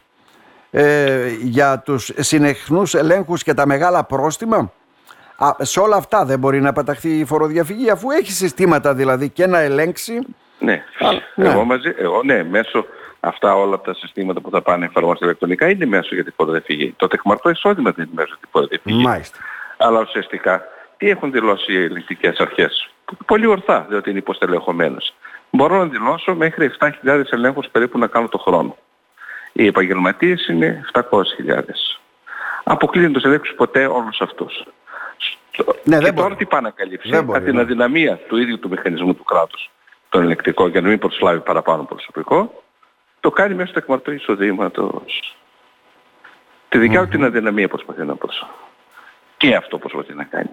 ε, 0.70 1.28
για 1.40 1.78
τους 1.78 2.12
συνεχνούς 2.16 2.94
ελέγχους 2.94 3.42
και 3.42 3.54
τα 3.54 3.66
μεγάλα 3.66 4.04
πρόστιμα; 4.04 4.72
Α, 5.36 5.50
σε 5.58 5.80
όλα 5.80 5.96
αυτά 5.96 6.24
δεν 6.24 6.38
μπορεί 6.38 6.60
να 6.60 6.72
παταχθεί 6.72 7.18
η 7.18 7.24
φοροδιαφυγή 7.24 7.90
αφού 7.90 8.10
έχει 8.10 8.32
συστήματα 8.32 8.94
δηλαδή 8.94 9.28
και 9.28 9.46
να 9.46 9.58
ελέγξει. 9.58 10.18
Ναι, 10.58 10.82
ναι. 11.34 11.48
Εγώ, 11.48 11.64
μαζί, 11.64 11.94
εγώ 11.96 12.22
ναι, 12.22 12.44
μέσω 12.44 12.86
αυτά 13.20 13.54
όλα 13.54 13.80
τα 13.80 13.94
συστήματα 13.94 14.40
που 14.40 14.50
θα 14.50 14.62
πάνε 14.62 14.84
εφαρμόστε 14.84 15.24
ηλεκτρονικά 15.24 15.70
είναι 15.70 15.86
μέσω 15.86 16.14
για 16.14 16.24
τη 16.24 16.30
φοροδιαφυγή. 16.30 16.94
Το 16.96 17.06
τεκμαρτό 17.06 17.50
εισόδημα 17.50 17.90
δεν 17.90 18.04
είναι 18.04 18.14
μέσω 18.14 18.28
για 18.28 18.38
τη 18.40 18.48
φοροδιαφυγή. 18.50 19.02
Μάλιστα. 19.02 19.38
Αλλά 19.76 20.00
ουσιαστικά 20.00 20.62
τι 20.96 21.10
έχουν 21.10 21.32
δηλώσει 21.32 21.72
οι 21.72 21.82
ελληνικές 21.82 22.38
αρχές; 22.38 22.90
Πολύ 23.26 23.46
ορθά, 23.46 23.86
διότι 23.88 24.10
είναι 24.10 24.18
υποστελεχωμένος. 24.18 25.14
Μπορώ 25.50 25.76
να 25.78 25.84
δηλώσω 25.86 26.34
μέχρι 26.34 26.70
7.000 26.78 27.22
ελέγχους 27.30 27.68
περίπου 27.72 27.98
να 27.98 28.06
κάνω 28.06 28.28
το 28.28 28.38
χρόνο. 28.38 28.76
Οι 29.52 29.66
επαγγελματίες 29.66 30.46
είναι 30.46 30.84
700.000. 30.92 31.98
Αποκλείουν 32.64 33.12
τους 33.12 33.24
ελέγχους 33.24 33.54
ποτέ 33.56 33.86
όλους 33.86 34.20
αυτούς. 34.20 34.64
Ναι, 35.84 35.98
και 35.98 36.12
τώρα 36.12 36.36
τι 36.36 36.46
πάει 36.46 36.60
να 36.60 36.70
καλύψει; 36.70 37.16
Από 37.16 37.40
την 37.40 37.54
ναι. 37.54 37.60
αδυναμία 37.60 38.16
του 38.16 38.36
ίδιου 38.36 38.58
του 38.58 38.68
μηχανισμού 38.68 39.14
του 39.14 39.24
κράτους, 39.24 39.70
τον 40.08 40.22
ελεκτικό, 40.22 40.68
για 40.68 40.80
να 40.80 40.88
μην 40.88 40.98
προσλάβει 40.98 41.40
παραπάνω 41.40 41.84
προσωπικό, 41.84 42.62
το 43.20 43.30
κάνει 43.30 43.54
μέσα 43.54 43.68
στο 43.70 43.78
εκμαρτό 43.78 44.12
εισοδήματος. 44.12 45.36
Τη 46.68 46.78
δικιά 46.78 47.02
του 47.02 47.08
την 47.08 47.24
αδυναμία 47.24 47.68
προσπαθεί 47.68 48.04
να 48.04 48.16
προσ... 48.16 48.46
Και 49.36 49.54
αυτό 49.54 49.78
προσπαθεί 49.78 50.14
να 50.14 50.24
κάνει. 50.24 50.50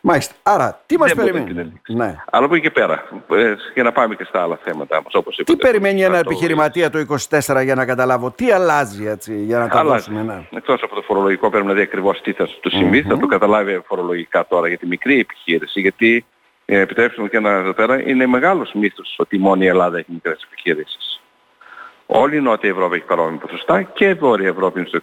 Μάλιστα. 0.00 0.34
Άρα, 0.42 0.80
τι 0.86 0.98
μας 0.98 1.14
περιμένει; 1.14 1.80
Ναι. 1.86 2.16
Αλλά 2.30 2.44
από 2.44 2.54
εκεί 2.54 2.62
και 2.62 2.70
πέρα, 2.70 3.04
ε, 3.30 3.54
για 3.74 3.82
να 3.82 3.92
πάμε 3.92 4.14
και 4.14 4.24
στα 4.24 4.42
άλλα 4.42 4.58
θέματα 4.64 4.98
όμως, 4.98 5.14
όπως 5.14 5.38
είπατε. 5.38 5.52
Τι 5.52 5.58
περιμένει 5.58 6.02
ένα 6.02 6.18
επιχειρηματία 6.18 6.90
το 6.90 6.98
24 6.98 7.62
για 7.62 7.74
να 7.74 7.86
καταλάβω, 7.86 8.30
τι 8.30 8.50
αλλάζει 8.50 9.06
έτσι, 9.06 9.42
για 9.44 9.58
να 9.58 9.68
τα 9.68 9.84
δώσουμε. 9.84 10.22
Ναι. 10.22 10.46
Εκτός 10.56 10.82
από 10.82 10.94
το 10.94 11.02
φορολογικό 11.02 11.50
πρέπει 11.50 11.66
να 11.66 11.72
δει 11.72 11.80
ακριβώς 11.80 12.20
τι 12.20 12.32
θα 12.32 12.48
του 12.60 12.70
συμβεί, 12.70 13.02
θα 13.02 13.18
το 13.18 13.26
καταλάβει 13.26 13.82
φορολογικά 13.86 14.46
τώρα 14.46 14.68
για 14.68 14.78
τη 14.78 14.86
μικρή 14.86 15.18
επιχείρηση, 15.18 15.80
γιατί 15.80 16.24
ε, 16.64 16.80
επιτρέψτε 16.80 17.22
μου 17.22 17.28
και 17.28 17.36
ένα 17.36 17.50
εδώ 17.50 17.72
πέρα, 17.72 18.08
είναι 18.08 18.26
μεγάλος 18.26 18.72
μύθος 18.74 19.14
ότι 19.18 19.38
μόνο 19.38 19.62
η 19.62 19.66
Ελλάδα 19.66 19.98
έχει 19.98 20.12
μικρές 20.12 20.42
επιχειρήσεις. 20.46 21.20
Όλη 22.06 22.36
η 22.36 22.40
Νότια 22.40 22.70
Ευρώπη 22.70 22.96
έχει 22.96 23.04
παρόμοια 23.04 23.38
ποσοστά 23.38 23.82
και 23.82 24.08
η 24.08 24.14
Βόρεια 24.14 24.48
Ευρώπη 24.48 24.78
είναι 24.78 24.88
στο 24.88 24.98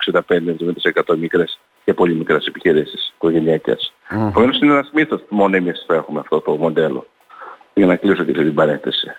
65-70% 1.13 1.17
μικρές 1.17 1.59
και 1.85 1.93
πολύ 1.93 2.13
μικρές 2.13 2.45
επιχειρήσεις 2.45 3.11
οικογενειακές. 3.15 3.93
Mm. 4.09 4.27
Επομένως 4.27 4.59
είναι 4.59 4.71
ένας 4.71 4.89
μύθος 4.93 5.21
που 5.21 5.35
μόνο 5.35 5.55
εμείς 5.55 5.83
θα 5.87 5.95
έχουμε 5.95 6.19
αυτό 6.19 6.41
το 6.41 6.51
μοντέλο. 6.51 7.07
Για 7.73 7.85
να 7.85 7.95
κλείσω 7.95 8.23
και 8.23 8.31
την 8.31 8.53
παρένθεση. 8.53 9.11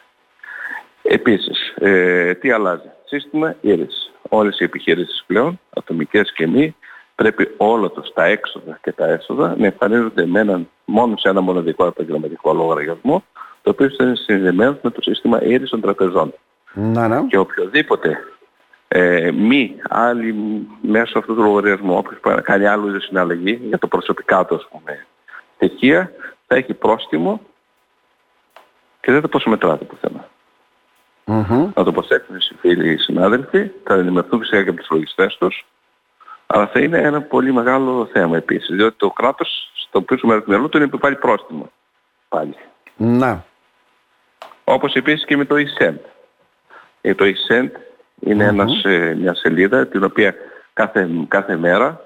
Επίσης, 1.03 1.75
ε, 1.77 2.35
τι 2.35 2.51
αλλάζει; 2.51 2.91
Σύστημα 3.05 3.55
ήρης. 3.61 4.13
Όλες 4.29 4.61
οι 4.61 4.65
επιχειρήσεις 4.65 5.25
πλέον, 5.27 5.61
ατομικές 5.71 6.33
και 6.33 6.47
μη, 6.47 6.77
πρέπει 7.15 7.55
όλα 7.57 7.91
τους 7.91 8.13
τα 8.13 8.25
έξοδα 8.25 8.79
και 8.83 8.93
τα 8.93 9.07
έσοδα 9.07 9.55
να 9.59 9.67
εμφανίζονται 9.67 10.27
με 10.27 10.41
έναν, 10.41 10.69
μόνο 10.85 11.17
σε 11.17 11.29
ένα 11.29 11.41
μοναδικό 11.41 11.87
επαγγελματικό 11.87 12.53
λογαριασμό, 12.53 13.25
το 13.63 13.71
οποίο 13.71 13.89
είναι 14.01 14.15
συνδεμένο 14.15 14.79
με 14.83 14.91
το 14.91 15.03
σύστημα 15.03 15.43
ήρης 15.43 15.71
των 15.71 15.81
τραπεζών. 15.81 16.35
Να, 16.73 17.09
ναι. 17.09 17.27
Και 17.27 17.39
οποιοδήποτε 17.39 18.19
ε, 18.89 19.31
μη 19.31 19.77
άλλη 19.89 20.35
μέσω 20.81 21.19
αυτού 21.19 21.35
του 21.35 21.43
λογαριασμού, 21.43 21.97
όποιος 21.97 22.43
κάνει 22.43 22.67
άλλο 22.67 22.89
είδους 22.89 23.05
συναλλαγή 23.05 23.61
για 23.63 23.79
το 23.79 23.87
προσωπικά 23.89 24.45
του 24.45 24.55
ας 24.55 24.69
πούμε 24.71 25.07
στοιχεία, 25.55 26.13
θα 26.47 26.57
έχει 26.57 26.75
πρόστιμο 26.75 27.41
και 29.01 29.13
δεν 29.13 29.21
θα 29.21 29.29
προσμετράται 29.29 29.85
πουθενά. 29.85 30.29
Mm-hmm. 31.27 31.73
Να 31.75 31.85
το 31.85 31.93
προσέξουν 31.93 32.37
οι 32.37 32.55
φίλοι 32.61 32.93
οι 32.93 32.97
συνάδελφοι, 32.97 33.71
θα 33.85 33.95
ενημερωθούν 33.95 34.39
φυσικά 34.39 34.63
και 34.63 34.69
από 34.69 34.79
τους 34.79 34.91
λογιστές 34.91 35.37
τους, 35.37 35.67
αλλά 36.47 36.67
θα 36.67 36.81
είναι 36.81 36.99
ένα 36.99 37.23
πολύ 37.23 37.53
μεγάλο 37.53 38.09
θέμα 38.13 38.37
επίσης, 38.37 38.77
διότι 38.77 38.97
το 38.97 39.11
κράτος 39.11 39.71
στο 39.75 39.99
οποίο 39.99 40.19
μέρος 40.23 40.45
του 40.45 40.51
μυαλού 40.51 40.69
του 40.69 40.77
είναι 40.77 40.87
που 40.87 40.99
πάλι 40.99 41.17
πρόστιμο. 41.17 41.73
Πάλι. 42.29 42.57
Να. 42.97 43.45
Όπως 44.65 44.95
επίσης 44.95 45.25
και 45.25 45.37
με 45.37 45.45
το 45.45 45.55
e-cent. 45.55 46.01
Ε, 47.01 47.15
το 47.15 47.25
e-cent 47.25 47.71
είναι 48.21 48.45
mm-hmm. 48.47 48.53
ένας, 48.53 48.85
ε, 48.85 49.17
μια 49.21 49.35
σελίδα 49.35 49.87
την 49.87 50.05
οποία 50.05 50.35
κάθε, 50.73 51.09
κάθε 51.29 51.57
μέρα 51.57 52.01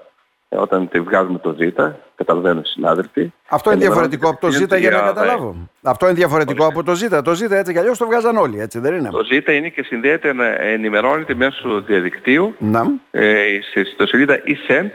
ε, 0.49 0.57
όταν 0.57 0.89
τη 0.89 0.99
βγάζουμε 0.99 1.39
το 1.39 1.55
Z, 1.59 1.91
καταλαβαίνουν 2.15 2.61
οι 2.61 2.67
συνάδελφοι. 2.67 3.33
Αυτό 3.49 3.71
είναι 3.71 3.79
διαφορετικό 3.79 4.29
από 4.29 4.39
το 4.39 4.47
Z 4.47 4.79
για 4.79 4.89
να 4.89 5.01
καταλάβω. 5.01 5.69
Αυτό 5.81 6.05
είναι 6.05 6.15
διαφορετικό 6.15 6.65
από 6.65 6.83
το 6.83 6.91
Z. 6.91 7.23
Το 7.23 7.31
Z 7.31 7.51
έτσι 7.51 7.71
κι 7.71 7.79
αλλιώς 7.79 7.97
το 7.97 8.05
βγάζαν 8.05 8.37
όλοι, 8.37 8.59
έτσι 8.59 8.79
δεν 8.79 8.95
είναι; 8.95 9.09
Το 9.09 9.25
Z 9.31 9.49
είναι 9.49 9.69
και 9.69 9.83
συνδέεται 9.83 10.33
να 10.33 10.45
ενημερώνεται 10.45 11.33
μέσω 11.35 11.81
διαδικτύου 11.81 12.55
να. 12.59 12.85
Ε, 13.11 13.59
στο 13.93 14.07
σελίδα 14.07 14.39
e-send 14.45 14.89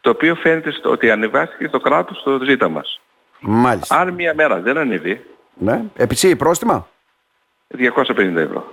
το 0.00 0.10
οποίο 0.10 0.34
φαίνεται 0.34 0.70
στο, 0.70 0.90
ότι 0.90 1.10
ανεβάστηκε 1.10 1.66
στο 1.66 1.80
κράτος 1.80 2.22
το 2.22 2.40
Z 2.48 2.68
μας. 2.70 3.00
Μάλιστα. 3.40 4.00
Αν 4.00 4.14
μία 4.14 4.34
μέρα 4.34 4.60
δεν 4.60 4.78
ανεβεί. 4.78 5.20
Ναι. 5.54 5.82
Επισύει 5.96 6.36
πρόστιμα; 6.36 6.88
250 7.78 8.36
ευρώ. 8.36 8.72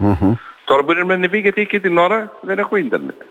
Mm-hmm. 0.00 0.32
Τώρα 0.64 0.82
μπορεί 0.82 1.06
να 1.06 1.14
ανεβεί 1.14 1.38
γιατί 1.38 1.66
και 1.66 1.80
την 1.80 1.98
ώρα 1.98 2.32
δεν 2.40 2.58
έχω 2.58 2.76
ίντερνετ. 2.76 3.22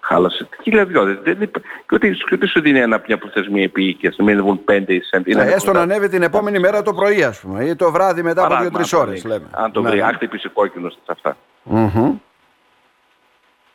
Χάλασε. 0.00 0.48
Χιλιαδιώδες. 0.62 1.18
Δεν, 1.22 1.50
και 1.50 1.94
ότι, 1.94 2.10
και 2.38 2.46
σου 2.46 2.60
δίνει 2.60 2.78
ένα, 2.78 3.02
μια 3.06 3.18
προθεσμία 3.18 3.62
επί 3.62 3.98
να 4.16 4.24
μην 4.24 4.38
βγουν 4.40 4.60
5 4.68 4.72
cent. 4.72 5.22
Ναι, 5.24 5.42
έστω 5.42 5.72
να 5.72 5.80
ανέβει 5.80 6.08
την 6.08 6.22
επόμενη 6.22 6.58
μέρα 6.58 6.82
το 6.82 6.94
πρωί 6.94 7.22
ας 7.22 7.40
πούμε 7.40 7.64
ή 7.64 7.76
το 7.76 7.90
βράδυ 7.90 8.22
μετά 8.22 8.44
από 8.44 8.78
2-3 8.78 8.98
ώρες 8.98 9.24
λέμε. 9.24 9.46
Αν 9.50 9.72
το 9.72 9.82
βρει, 9.82 9.96
ναι. 9.96 10.02
άχτυπησε 10.02 10.48
κόκκινος 10.48 10.92
σε 10.92 10.98
αυτά. 11.06 11.36
Mm-hmm. 11.72 12.12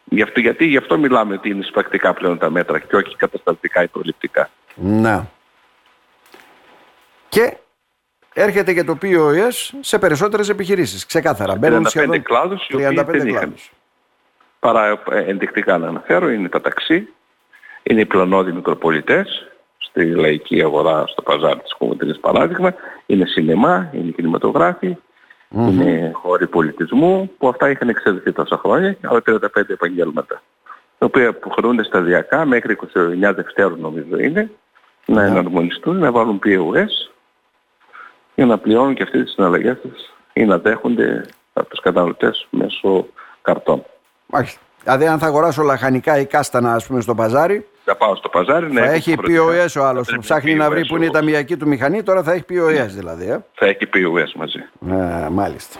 Γι 0.03 0.21
αυτό, 0.21 0.39
γιατί 0.39 0.65
γι' 0.65 0.77
αυτό 0.77 0.97
μιλάμε 0.97 1.33
ότι 1.33 1.49
είναι 1.49 1.59
εισπρακτικά 1.59 2.13
πλέον 2.13 2.37
τα 2.37 2.49
μέτρα 2.49 2.79
και 2.79 2.95
όχι 2.95 3.15
κατασταλτικά 3.15 3.83
ή 3.83 3.87
προληπτικά. 3.87 4.49
Να. 4.75 5.27
Και 7.29 7.57
έρχεται 8.33 8.73
και 8.73 8.83
το 8.83 8.97
POS 9.01 9.77
σε 9.79 9.99
περισσότερες 9.99 10.49
επιχειρήσεις. 10.49 11.05
Ξεκάθαρα. 11.05 11.59
35 11.61 11.81
σχεδόν... 11.85 12.23
κλάδους 12.23 12.67
οι 12.67 12.75
οποίοι 12.75 13.03
δεν 13.03 13.27
είχαν. 13.27 13.55
παρά 14.59 15.01
ε, 15.11 15.19
ενδεικτικά 15.19 15.77
να 15.77 15.87
αναφέρω 15.87 16.29
είναι 16.29 16.49
τα 16.49 16.61
ταξί, 16.61 17.07
είναι 17.83 18.01
οι 18.01 18.05
πλανόδοι 18.05 18.51
μικροπολιτές, 18.51 19.47
στη 19.77 20.05
λαϊκή 20.05 20.61
αγορά 20.61 21.03
στο 21.07 21.21
παζάρ 21.21 21.59
της 21.59 21.75
Κομωτήρης 21.77 22.19
παράδειγμα, 22.19 22.73
είναι 23.05 23.25
σινεμά, 23.25 23.89
είναι 23.93 24.11
κινηματογράφοι, 24.11 24.97
mm-hmm. 25.55 25.71
είναι 25.71 26.11
χώροι 26.13 26.47
πολιτισμού, 26.47 27.31
που 27.37 27.47
αυτά 27.47 27.69
είχαν 27.69 27.89
εξελιχθεί 27.89 28.31
τόσα 28.31 28.57
χρόνια, 28.57 28.97
αλλά 29.01 29.21
35 29.25 29.39
επαγγέλματα, 29.67 30.41
τα 30.97 31.05
οποία 31.05 31.27
υποχρεούνται 31.27 31.83
σταδιακά 31.83 32.45
μέχρι 32.45 32.77
29 32.93 33.33
Δευτέρου 33.35 33.75
νομίζω 33.77 34.17
είναι, 34.19 34.51
να 35.05 35.21
ναι. 35.21 35.27
εναρμονιστούν, 35.27 35.97
να 35.97 36.11
βάλουν 36.11 36.39
POS 36.45 37.12
για 38.35 38.45
να 38.45 38.57
πληρώνουν 38.57 38.93
και 38.93 39.03
αυτές 39.03 39.21
τις 39.21 39.31
συναλλαγές 39.31 39.77
τους 39.81 40.13
ή 40.33 40.45
να 40.45 40.57
δέχονται 40.57 41.25
από 41.53 41.69
τους 41.69 41.79
καταναλωτές 41.79 42.47
μέσω 42.49 43.07
καρτών. 43.41 43.83
Μάλιστα. 44.25 44.59
Δηλαδή 44.83 45.07
αν 45.07 45.19
θα 45.19 45.25
αγοράσω 45.25 45.61
λαχανικά 45.61 46.19
ή 46.19 46.25
κάστανα 46.25 46.73
ας 46.73 46.87
πούμε 46.87 47.01
στο 47.01 47.15
παζάρι 47.15 47.67
θα 47.85 47.95
πάω 47.95 48.15
στο 48.15 48.29
παζάρι 48.29 48.67
θα 48.73 48.83
έχει 48.83 49.15
POS 49.17 49.81
ο 49.81 49.83
άλλος 49.83 50.07
που 50.07 50.19
ψάχνει 50.19 50.55
να 50.55 50.69
βρει 50.69 50.85
που 50.85 50.95
είναι 50.95 51.05
η 51.05 51.09
ταμιακή 51.09 51.57
του 51.57 51.67
μηχανή 51.67 52.03
τώρα 52.03 52.23
θα 52.23 52.31
έχει 52.33 52.43
POS 52.49 52.73
ναι. 52.73 52.85
δηλαδή 52.85 53.29
ε; 53.29 53.45
θα 53.53 53.65
έχει 53.65 53.89
POS 53.93 54.31
μαζί 54.35 54.59
ε, 54.89 55.27
μάλιστα 55.29 55.79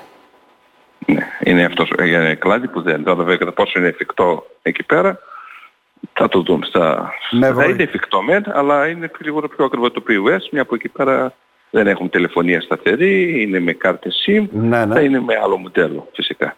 ναι, 1.05 1.27
είναι 1.43 1.63
αυτός 1.63 1.91
ε, 1.97 2.35
κλάδι 2.35 2.67
που 2.67 2.81
δεν 2.81 3.03
τώρα 3.03 3.23
βέβαια 3.23 3.51
πόσο 3.51 3.79
είναι 3.79 3.87
εφικτό 3.87 4.45
εκεί 4.61 4.83
πέρα 4.83 5.19
θα 6.13 6.27
το 6.27 6.41
δούμε 6.41 6.65
στα... 6.65 7.13
θα 7.39 7.65
είναι 7.65 7.83
εφικτό 7.83 8.21
μεν 8.21 8.43
αλλά 8.53 8.87
είναι 8.87 9.11
λίγο 9.19 9.41
πιο 9.41 9.65
ακριβό 9.65 9.91
το 9.91 10.03
POS 10.07 10.49
μια 10.51 10.65
που 10.65 10.75
εκεί 10.75 10.89
πέρα 10.89 11.33
δεν 11.73 11.87
έχουν 11.87 12.09
τηλεφωνία 12.09 12.61
σταθερή, 12.61 13.41
είναι 13.41 13.59
με 13.59 13.73
κάρτες 13.73 14.25
SIM, 14.27 14.47
ναι, 14.51 14.85
ναι. 14.85 14.93
θα 14.93 15.01
είναι 15.01 15.19
με 15.19 15.35
άλλο 15.43 15.57
μοντέλο 15.57 16.07
φυσικά. 16.13 16.55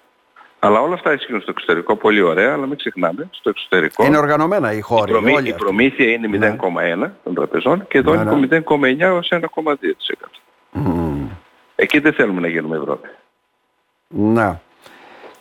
Αλλά 0.60 0.82
όλα 0.82 0.94
αυτά 0.94 1.14
ισχύουν 1.14 1.42
στο 1.42 1.52
εξωτερικό 1.52 1.96
πολύ 1.96 2.22
ωραία, 2.22 2.54
αλλά 2.54 2.66
μην 2.66 2.78
ξεχνάμε, 2.78 3.30
στο 3.32 3.50
εξωτερικό... 3.50 4.06
Είναι 4.06 4.18
οργανωμένα 4.18 4.74
οι 4.74 4.82
χώροι. 4.82 5.12
Η, 5.12 5.14
προμή, 5.14 5.48
η 5.48 5.54
προμήθεια 5.54 6.12
είναι 6.12 6.58
0,1 6.58 6.98
ναι. 6.98 7.12
των 7.24 7.34
τραπεζών 7.34 7.88
και 7.88 7.98
εδώ 7.98 8.14
ναι, 8.14 8.32
είναι 8.32 8.48
ναι. 8.48 8.64
0,9 8.68 9.00
έως 9.00 9.32
1,2%. 9.32 9.40
Mm. 10.74 11.28
Εκεί 11.76 12.00
δεν 12.00 12.14
θέλουμε 12.14 12.42
να 12.42 12.48
γίνουμε 12.48 12.78
Ευρώπη. 12.78 13.08
Να. 14.08 14.62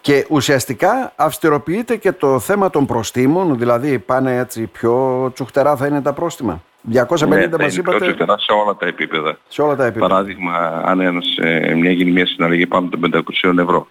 Και 0.00 0.26
ουσιαστικά 0.30 1.12
αυστηροποιείται 1.16 1.96
και 1.96 2.12
το 2.12 2.38
θέμα 2.38 2.70
των 2.70 2.86
προστήμων, 2.86 3.58
δηλαδή 3.58 3.98
πάνε 3.98 4.36
έτσι 4.36 4.66
πιο 4.66 5.30
τσουχτερά 5.34 5.76
θα 5.76 5.86
είναι 5.86 6.02
τα 6.02 6.12
πρόστιμα. 6.12 6.62
250 6.92 7.28
ναι, 7.28 7.48
μας 7.60 7.76
είπατε. 7.76 8.14
σε 8.36 8.52
όλα 8.52 8.76
τα 8.76 8.86
επίπεδα. 8.86 9.38
Σε 9.48 9.62
όλα 9.62 9.76
τα 9.76 9.84
επίπεδα. 9.84 10.08
Παράδειγμα, 10.08 10.82
αν 10.84 11.00
ένας, 11.00 11.36
ε, 11.36 11.74
μια 11.74 11.90
γίνει 11.90 12.10
μια 12.10 12.26
συναλλαγή 12.26 12.66
πάνω 12.66 12.88
των 12.88 13.00
500 13.00 13.58
ευρώ, 13.58 13.88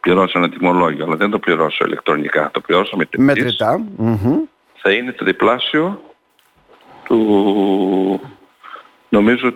πληρώσω 0.00 0.38
ένα 0.38 0.48
τιμολόγιο, 0.48 1.04
αλλά 1.04 1.16
δεν 1.16 1.30
το 1.30 1.38
πληρώσω 1.38 1.84
ηλεκτρονικά, 1.86 2.50
το 2.52 2.60
πληρώσω 2.60 2.96
με 2.96 3.08
μετρητά, 3.16 3.84
θα 4.74 4.90
είναι 4.90 5.12
το 5.12 5.24
διπλάσιο 5.24 6.00
του, 7.04 8.20
νομίζω, 9.08 9.54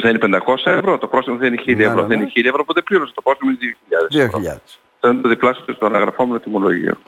θα 0.00 0.08
είναι 0.08 0.18
500 0.22 0.38
ευρώ, 0.64 0.98
το 0.98 1.06
πρόστιμο 1.06 1.38
θα 1.38 1.46
είναι 1.46 1.62
1000 1.66 1.78
ευρώ, 1.78 2.00
ναι, 2.00 2.06
δεν 2.06 2.20
είναι 2.20 2.30
1000 2.34 2.44
ευρώ 2.44 2.64
που 2.64 2.72
δεν 2.72 2.82
πλήρωσε, 2.82 3.12
το 3.14 3.22
πρόστιμο 3.22 3.50
είναι 3.50 3.76
2.000 4.10 4.54
2.000. 4.54 4.58
Θα 5.00 5.08
είναι 5.08 5.20
το 5.22 5.28
διπλάσιο 5.28 5.64
του 5.64 5.86
αναγραφόμενο 5.86 6.38
τιμολόγιο. 6.38 6.98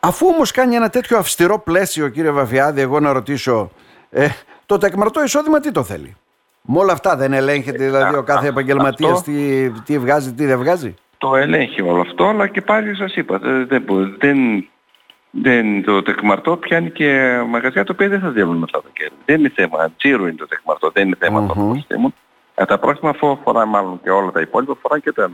Αφού 0.00 0.26
όμως 0.26 0.50
κάνει 0.50 0.74
ένα 0.74 0.88
τέτοιο 0.90 1.18
αυστηρό 1.18 1.58
πλαίσιο 1.58 2.08
κύριε 2.08 2.30
Βαφιάδη, 2.30 2.80
εγώ 2.80 3.00
να 3.00 3.12
ρωτήσω, 3.12 3.70
ε, 4.10 4.28
το 4.66 4.78
τεκμαρτό 4.78 5.22
εισόδημα 5.22 5.60
τι 5.60 5.70
το 5.70 5.82
θέλει; 5.82 6.16
Με 6.62 6.78
όλα 6.78 6.92
αυτά 6.92 7.16
δεν 7.16 7.32
ελέγχεται 7.32 7.84
δηλαδή 7.84 8.16
ο 8.16 8.22
κάθε 8.22 8.48
επαγγελματίας 8.48 9.22
τι, 9.22 9.70
τι 9.70 9.98
βγάζει, 9.98 10.32
τι 10.32 10.46
δεν 10.46 10.58
βγάζει; 10.58 10.94
Το 11.18 11.36
ελέγχει 11.36 11.82
όλο 11.82 12.00
αυτό, 12.00 12.26
αλλά 12.26 12.46
και 12.46 12.60
πάλι 12.60 12.94
σας 12.94 13.14
είπα, 13.14 13.38
δεν, 13.38 13.84
δεν, 14.18 14.68
δεν, 15.30 15.84
το 15.84 16.02
τεκμαρτό 16.02 16.56
πιάνει 16.56 16.90
και 16.90 17.40
μαγαζιά 17.48 17.84
το 17.84 17.92
οποίο 17.92 18.08
δεν 18.08 18.20
θα 18.20 18.28
διαβούν 18.28 18.62
αυτά 18.62 18.82
τα 18.82 18.88
κέρδη. 18.92 19.14
Δεν 19.24 19.38
είναι 19.38 19.52
θέμα, 19.54 19.92
τζίρου 19.96 20.26
είναι 20.26 20.36
το 20.36 20.46
τεκμαρτό, 20.46 20.90
δεν 20.92 21.06
είναι 21.06 21.16
θέμα 21.18 21.44
mm-hmm. 21.44 21.54
των 21.54 21.68
προστήμων. 21.70 22.14
Ε, 22.54 22.64
τα 22.64 22.78
πρόστιμα 22.78 23.10
αφού 23.10 23.30
αφορά 23.30 23.66
μάλλον 23.66 24.00
και 24.02 24.10
όλα 24.10 24.30
τα 24.30 24.40
υπόλοιπα, 24.40 24.72
αφορά 24.72 24.98
και, 24.98 25.12
τα, 25.12 25.30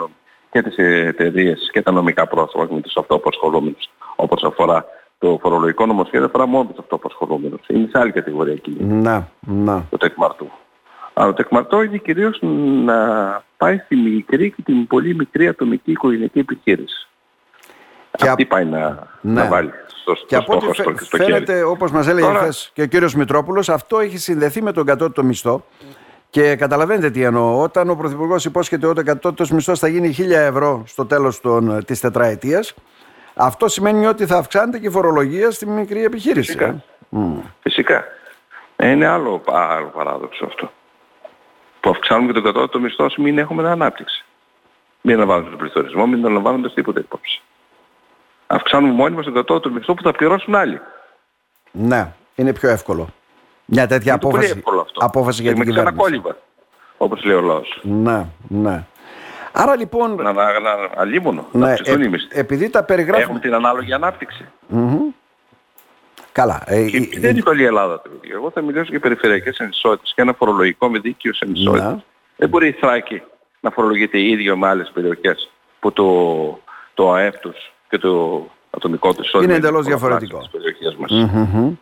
και 0.51 0.63
τις 0.63 0.77
εταιρείες 0.79 1.69
και 1.73 1.83
τα 1.83 1.93
νομικά 1.93 2.27
πρόσωπα 2.27 2.75
με 2.75 2.81
τους 2.81 2.97
αυτοαπασχολούμενους 2.97 3.91
όπως 4.17 4.43
αφορά 4.45 4.85
το 5.19 5.39
φορολογικό 5.43 5.87
νομοσχέδιο 5.87 6.27
αφορά 6.27 6.47
μόνο 6.47 6.69
τους 6.69 6.79
αυτοαπασχολούμενους. 6.79 7.61
Είναι 7.67 7.89
σε 7.91 7.99
άλλη 7.99 8.13
κατηγορία 8.13 8.53
εκεί. 8.53 8.77
Να, 8.81 9.29
να. 9.41 9.85
Το 9.91 9.97
τεκμαρτού. 9.97 10.51
Αλλά 11.13 11.27
το 11.27 11.35
τεκμαρτό 11.35 11.83
είναι 11.83 11.97
κυρίως 11.97 12.39
να 12.85 12.97
πάει 13.57 13.79
στη 13.79 13.97
μικρή 13.97 14.51
και 14.51 14.63
την 14.63 14.87
πολύ 14.87 15.15
μικρή 15.15 15.49
ατομική 15.49 15.91
οικογενειακή 15.91 16.39
επιχείρηση. 16.39 17.09
Και 18.11 18.29
Αυτή 18.29 18.47
πάει 18.47 18.65
να, 18.65 19.07
ναι. 19.21 19.43
να 19.43 19.49
βάλει 19.49 19.71
στο, 19.87 20.15
στο 20.15 20.27
και 20.27 20.37
από 20.37 20.55
ό,τι 20.55 20.67
φαι, 20.67 21.17
φαίνεται, 21.17 21.63
όπως 21.63 21.91
μας 21.91 22.07
έλεγε 22.07 22.27
Τώρα... 22.27 22.39
χθες 22.39 22.71
και 22.75 22.83
ο 22.83 22.87
κύριος 22.87 23.15
Μητρόπουλος, 23.15 23.69
αυτό 23.69 23.99
έχει 23.99 24.19
συνδεθεί 24.19 24.63
με 24.63 24.73
τον 24.73 24.85
κατώτατο 24.87 25.23
μισθό. 25.23 25.65
Και 26.31 26.57
καταλαβαίνετε 26.57 27.11
τι 27.11 27.23
εννοώ. 27.23 27.61
Όταν 27.61 27.91
ο 27.91 27.95
Πρωθυπουργός 27.95 28.45
υπόσχεται 28.45 28.87
ότι 28.87 29.01
ο 29.01 29.05
κατώτατος 29.05 29.51
μισθός 29.51 29.79
θα 29.79 29.89
γίνει 29.89 30.15
1000 30.19 30.31
ευρώ 30.31 30.83
στο 30.87 31.07
τέλος 31.07 31.41
των, 31.41 31.85
της 31.85 32.01
τετραετίας, 32.01 32.75
αυτό 33.39 33.69
σημαίνει 33.69 34.07
ότι 34.07 34.27
θα 34.27 34.37
αυξάνεται 34.37 34.79
και 34.79 34.87
η 34.87 34.91
φορολογία 34.91 35.51
στη 35.51 35.67
μικρή 35.67 36.05
επιχείρηση. 36.05 36.47
Φυσικά. 36.53 36.85
Mm. 37.17 37.41
Φυσικά. 37.61 38.05
Είναι 38.83 39.07
άλλο, 39.07 39.43
άλλο 39.47 39.87
παράδοξο 39.87 40.45
αυτό. 40.45 40.73
Που 41.81 41.91
αυξάνουμε 41.91 42.27
και 42.27 42.33
τον 42.33 42.43
κατώτατο 42.43 42.81
μισθό 42.81 43.07
μην 43.17 43.39
έχουμε 43.39 43.69
ανάπτυξη. 43.69 44.25
Μην 45.01 45.15
αναβάλουμε 45.15 45.51
τον 45.51 45.59
πληθωρισμό, 45.59 46.07
μην 46.07 46.27
αναβάλουμε 46.27 46.69
τίποτα 46.69 47.01
υπόψη. 47.01 47.43
Αυξάνουμε 48.47 48.93
μόνοι 48.93 49.15
μας 49.17 49.25
τον 49.25 49.35
κατώτατο 49.35 49.71
μισθό 49.75 49.95
που 49.95 50.03
θα 50.03 50.13
πληρώσουν 50.13 50.55
άλλοι. 50.55 50.81
Ναι, 51.71 52.13
είναι 52.35 52.53
πιο 52.53 52.69
εύκολο. 52.69 53.09
Μια 53.65 53.87
τέτοια 53.87 54.13
είναι 54.13 54.29
απόφαση, 54.29 54.63
απόφαση 54.95 55.43
για 55.43 55.55
την 55.55 55.65
κυβέρνηση. 55.65 56.23
όπως 56.97 57.25
λέει 57.25 57.37
ο 57.37 57.41
λαός. 57.41 57.81
Ναι, 57.83 58.27
ναι. 58.49 58.85
Άρα 59.59 59.77
λοιπόν... 59.77 60.15
Να, 60.15 60.33
να, 60.33 60.61
να, 60.61 60.71
αλίμονο, 60.97 61.47
ναι, 61.53 61.67
να 61.67 61.71
ε, 61.71 61.79
επειδή 62.29 62.71
τα 62.71 62.85
περιγράφουμε... 62.85 63.25
Έχουν 63.25 63.41
την 63.41 63.55
ανάλογη 63.55 63.93
ανάπτυξη. 63.93 64.45
Mm-hmm. 64.75 65.15
Καλά. 66.33 66.63
Ε, 66.67 66.85
και 66.85 66.97
ε, 66.97 67.21
δεν 67.21 67.37
είναι 67.37 67.43
όλη 67.47 67.63
η 67.63 67.65
Ελλάδα 67.65 68.03
το 68.03 68.11
ίδιο. 68.17 68.37
Εγώ 68.37 68.51
θα 68.51 68.61
μιλήσω 68.61 68.87
για 68.89 69.01
περιφερειακές 69.01 69.61
ανισότητες 69.61 70.13
και 70.15 70.23
ένα 70.23 70.33
φορολογικό 70.33 70.89
με 70.89 70.99
δίκαιος 70.99 71.43
ανισότητες. 71.43 71.93
Ναι. 71.93 72.03
Δεν 72.37 72.49
μπορεί 72.49 72.69
η 72.69 72.73
Θράκη 72.73 73.23
να 73.61 73.71
φορολογείται 73.71 74.21
ίδιο 74.21 74.57
με 74.57 74.67
άλλες 74.67 74.91
περιοχές 74.95 75.51
που 75.81 75.93
το, 75.93 76.61
το 76.95 77.13
ΑΕΠ 77.13 77.37
τους 77.37 77.73
και 77.89 77.99
το 77.99 78.47
ατομικό 78.71 79.15
τους 79.15 79.27
εισόδημα 79.27 79.55
είναι 79.55 79.67
εντελώς 79.67 79.87
διαφορετικό. 79.87 80.39
Μας. 80.99 81.11
Mm-hmm. 81.13 81.73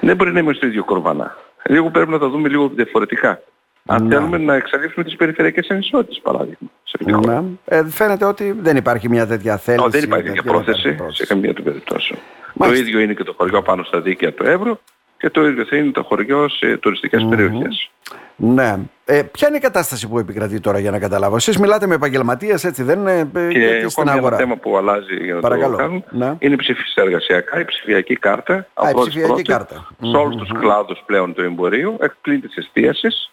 Δεν 0.00 0.16
μπορεί 0.16 0.32
να 0.32 0.38
είμαστε 0.38 0.56
στο 0.56 0.66
ίδιο 0.66 0.84
κορβανά. 0.84 1.36
Λίγο 1.64 1.90
πρέπει 1.90 2.10
να 2.10 2.18
τα 2.18 2.28
δούμε 2.28 2.48
λίγο 2.48 2.68
διαφορετικά. 2.68 3.40
Αν 3.86 4.06
ναι. 4.06 4.14
θέλουμε 4.14 4.38
να 4.38 4.54
εξαλείψουμε 4.54 5.04
τις 5.04 5.16
περιφερειακές 5.16 5.68
ανισότητες, 5.70 6.20
παράδειγμα. 6.22 6.68
Σε 6.82 6.98
ναι. 7.04 7.42
ε, 7.64 7.84
φαίνεται 7.84 8.24
ότι 8.24 8.56
δεν 8.60 8.76
υπάρχει 8.76 9.08
μια 9.08 9.26
τέτοια 9.26 9.56
θέληση. 9.56 9.88
δεν 9.88 10.02
υπάρχει 10.02 10.26
τέτοια 10.26 10.42
πρόθεση 10.42 10.96
σε 11.08 11.26
καμία 11.26 11.54
του 11.54 11.62
περιπτώσεων. 11.62 12.20
Το 12.58 12.72
ίδιο 12.72 13.00
είναι 13.00 13.14
και 13.14 13.24
το 13.24 13.34
χωριό 13.36 13.62
πάνω 13.62 13.82
στα 13.82 14.00
δίκαια 14.00 14.32
του 14.32 14.46
Εύρου 14.46 14.78
και 15.18 15.30
το 15.30 15.46
ίδιο 15.46 15.64
θα 15.64 15.76
είναι 15.76 15.90
το 15.90 16.02
χωριό 16.02 16.48
σε 16.48 16.76
τουριστικές 16.76 17.22
mm-hmm. 17.22 17.28
περιοχές. 17.28 17.90
Ναι. 18.36 18.76
Ε, 19.04 19.22
ποια 19.22 19.48
είναι 19.48 19.56
η 19.56 19.60
κατάσταση 19.60 20.08
που 20.08 20.18
επικρατεί 20.18 20.60
τώρα 20.60 20.78
για 20.78 20.90
να 20.90 20.98
καταλάβω; 20.98 21.36
Εσείς 21.36 21.58
μιλάτε 21.58 21.86
με 21.86 21.94
επαγγελματίες 21.94 22.64
έτσι 22.64 22.82
δεν 22.82 22.98
είναι 22.98 23.30
ε, 23.34 23.48
και, 23.48 23.80
και 23.80 23.88
στην 23.88 24.08
αγορά; 24.08 24.36
Ένα 24.36 24.44
θέμα 24.44 24.56
που 24.56 24.76
αλλάζει 24.76 25.14
για 25.24 25.34
να 25.34 25.40
Παρακαλώ. 25.40 25.76
το 25.76 25.82
κάνουν 25.82 26.04
ναι. 26.10 26.34
είναι 26.38 26.54
η 26.54 26.56
ψηφιακή 26.56 27.00
εργασιακά, 27.00 27.60
η 27.60 27.64
ψηφιακή 27.64 28.16
κάρτα. 28.16 28.66
Α, 28.74 28.90
η 28.90 28.94
ψηφιακή 28.94 29.42
κάρτα. 29.42 29.88
Σε 30.02 30.16
όλους 30.16 30.36
τους 30.36 30.58
κλάδους 30.58 31.02
πλέον 31.06 31.34
του 31.34 31.42
εμπορίου, 31.42 31.96
εκ 32.00 32.12
πλήν 32.20 32.40
της 32.40 32.56
εστίασης, 32.56 33.30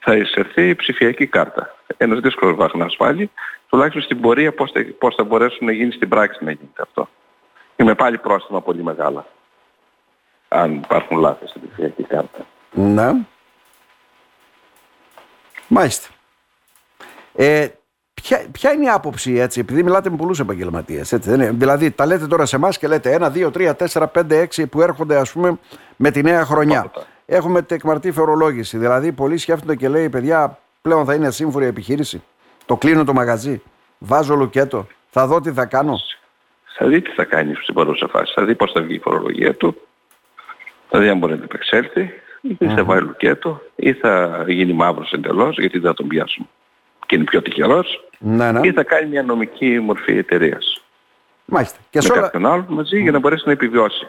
θα 0.00 0.16
εισερθεί 0.16 0.68
η 0.68 0.74
ψηφιακή 0.74 1.26
κάρτα. 1.26 1.74
Ένας 1.96 2.20
δύσκολος 2.20 2.56
βάθος 2.56 2.78
να 2.80 2.84
ασφάλει, 2.84 3.30
τουλάχιστον 3.68 4.02
στην 4.02 4.20
πορεία 4.20 4.52
πώς 4.54 4.70
θα, 4.70 4.84
πώς 4.98 5.14
θα 5.14 5.24
μπορέσουν 5.24 5.66
να 5.66 5.72
γίνει 5.72 5.92
στην 5.92 6.08
πράξη 6.08 6.44
να 6.44 6.50
γίνεται 6.50 6.82
αυτό. 6.82 7.08
Και 7.76 7.84
με 7.84 7.94
πάλι 7.94 8.18
πρόστιμα 8.18 8.60
πολύ 8.60 8.82
μεγάλα. 8.82 9.26
Αν 10.48 10.74
υπάρχουν 10.74 11.18
λάθη 11.18 11.46
στην 11.46 11.60
ψηφιακή 11.66 12.02
κάρτα. 12.02 12.46
Ναι. 12.70 13.10
Μάλιστα. 15.68 16.08
Ε, 17.34 17.68
ποια, 18.14 18.44
ποια 18.52 18.72
είναι 18.72 18.84
η 18.84 18.88
άποψη 18.88 19.32
έτσι, 19.32 19.60
επειδή 19.60 19.82
μιλάτε 19.82 20.10
με 20.10 20.16
πολλούς 20.16 20.40
επαγγελματίες, 20.40 21.12
έτσι, 21.12 21.30
δεν 21.30 21.40
είναι; 21.40 21.50
δηλαδή 21.50 21.90
τα 21.90 22.06
λέτε 22.06 22.26
τώρα 22.26 22.46
σε 22.46 22.56
εμάς 22.56 22.78
και 22.78 22.88
λέτε 22.88 23.18
1, 23.20 23.30
2, 23.30 23.50
3, 23.50 23.72
4, 23.74 24.06
5, 24.12 24.46
6 24.56 24.68
που 24.70 24.82
έρχονται 24.82 25.16
ας 25.16 25.32
πούμε 25.32 25.58
με 25.96 26.10
τη 26.10 26.22
νέα 26.22 26.44
χρονιά 26.44 26.90
έχουμε 27.30 27.62
τεκμαρτή 27.62 28.12
φορολόγηση. 28.12 28.78
Δηλαδή, 28.78 29.12
πολλοί 29.12 29.36
σκέφτονται 29.36 29.76
και 29.76 29.88
λέει: 29.88 30.08
Παιδιά, 30.08 30.58
πλέον 30.82 31.04
θα 31.04 31.14
είναι 31.14 31.30
σύμφωνη 31.30 31.66
επιχείρηση. 31.66 32.22
Το 32.66 32.76
κλείνω 32.76 33.04
το 33.04 33.12
μαγαζί. 33.12 33.62
Βάζω 33.98 34.34
λουκέτο. 34.34 34.86
Θα 35.10 35.26
δω 35.26 35.40
τι 35.40 35.52
θα 35.52 35.64
κάνω. 35.64 35.98
Θα 36.76 36.86
δει 36.86 37.00
τι 37.00 37.10
θα 37.10 37.24
κάνει 37.24 37.54
στην 37.54 37.74
παρούσα 37.74 38.08
φάση. 38.08 38.32
Θα 38.34 38.44
δει 38.44 38.54
πώς 38.54 38.72
θα 38.72 38.80
βγει 38.82 38.94
η 38.94 38.98
φορολογία 38.98 39.54
του. 39.54 39.80
Θα 40.88 40.98
δει 40.98 41.08
αν 41.08 41.18
μπορεί 41.18 41.36
να 41.36 41.44
επεξέλθει. 41.44 42.10
Ή 42.58 42.66
θα 42.66 42.84
βάλει 42.84 43.00
λουκέτο. 43.00 43.62
Ή 43.76 43.92
θα 43.92 44.44
γίνει 44.48 44.72
μαύρος 44.72 45.12
εντελώς 45.12 45.58
γιατί 45.58 45.78
δεν 45.78 45.90
θα 45.90 45.96
τον 45.96 46.06
πιάσουν. 46.06 46.48
Και 47.06 47.14
είναι 47.14 47.24
πιο 47.24 47.42
τυχερός. 47.42 48.08
Ναι, 48.18 48.52
ναι. 48.52 48.66
Ή 48.66 48.72
θα 48.72 48.82
κάνει 48.82 49.08
μια 49.08 49.22
νομική 49.22 49.80
μορφή 49.80 50.16
εταιρείας. 50.16 50.84
Μάλιστα. 51.44 51.78
Και 51.90 51.98
με 52.02 52.08
όλα... 52.12 52.20
κάποιον 52.20 52.46
άλλον 52.46 52.66
μαζί 52.68 53.00
για 53.00 53.12
να 53.12 53.18
μπορέσει 53.18 53.42
να 53.46 53.52
επιβιώσει. 53.52 54.08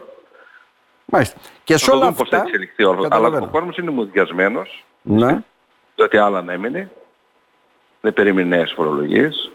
Μάλιστα. 1.12 1.39
Και 1.63 1.77
σε 1.77 1.91
όλα 1.91 2.06
αυτά... 2.06 2.18
Πώς 2.18 2.30
θα 2.30 2.38
εξελιχθεί 2.38 2.84
όλο. 2.84 3.08
Αλλά 3.10 3.27
ο 3.27 3.48
κόσμος 3.48 3.77
είναι 3.77 3.91
μουδιασμένος. 3.91 4.86
Ναι. 5.01 5.44
Διότι 5.96 6.18
άλλα 6.18 6.41
να 6.41 6.53
έμεινε. 6.53 6.91
Δεν 8.01 8.13
περίμενε 8.13 8.56
νέες 8.56 8.74
φορολογίες. 8.75 9.51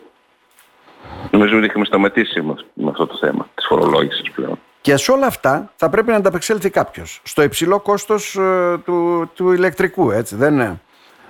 Νομίζω 1.30 1.56
ότι 1.56 1.66
είχαμε 1.66 1.84
σταματήσει 1.84 2.42
με 2.74 2.90
αυτό 2.90 3.06
το 3.06 3.16
θέμα 3.16 3.48
της 3.54 3.66
φορολόγησης 3.66 4.30
πλέον. 4.30 4.58
Και 4.80 4.96
σε 4.96 5.12
όλα 5.12 5.26
αυτά 5.26 5.72
θα 5.76 5.88
πρέπει 5.90 6.10
να 6.10 6.16
ανταπεξέλθει 6.16 6.70
κάποιος. 6.70 7.20
Στο 7.24 7.42
υψηλό 7.42 7.80
κόστος 7.80 8.36
ε, 8.36 8.78
του, 8.84 9.30
του 9.34 9.52
ηλεκτρικού, 9.52 10.10
έτσι 10.10 10.36
δεν 10.36 10.54
είναι; 10.54 10.80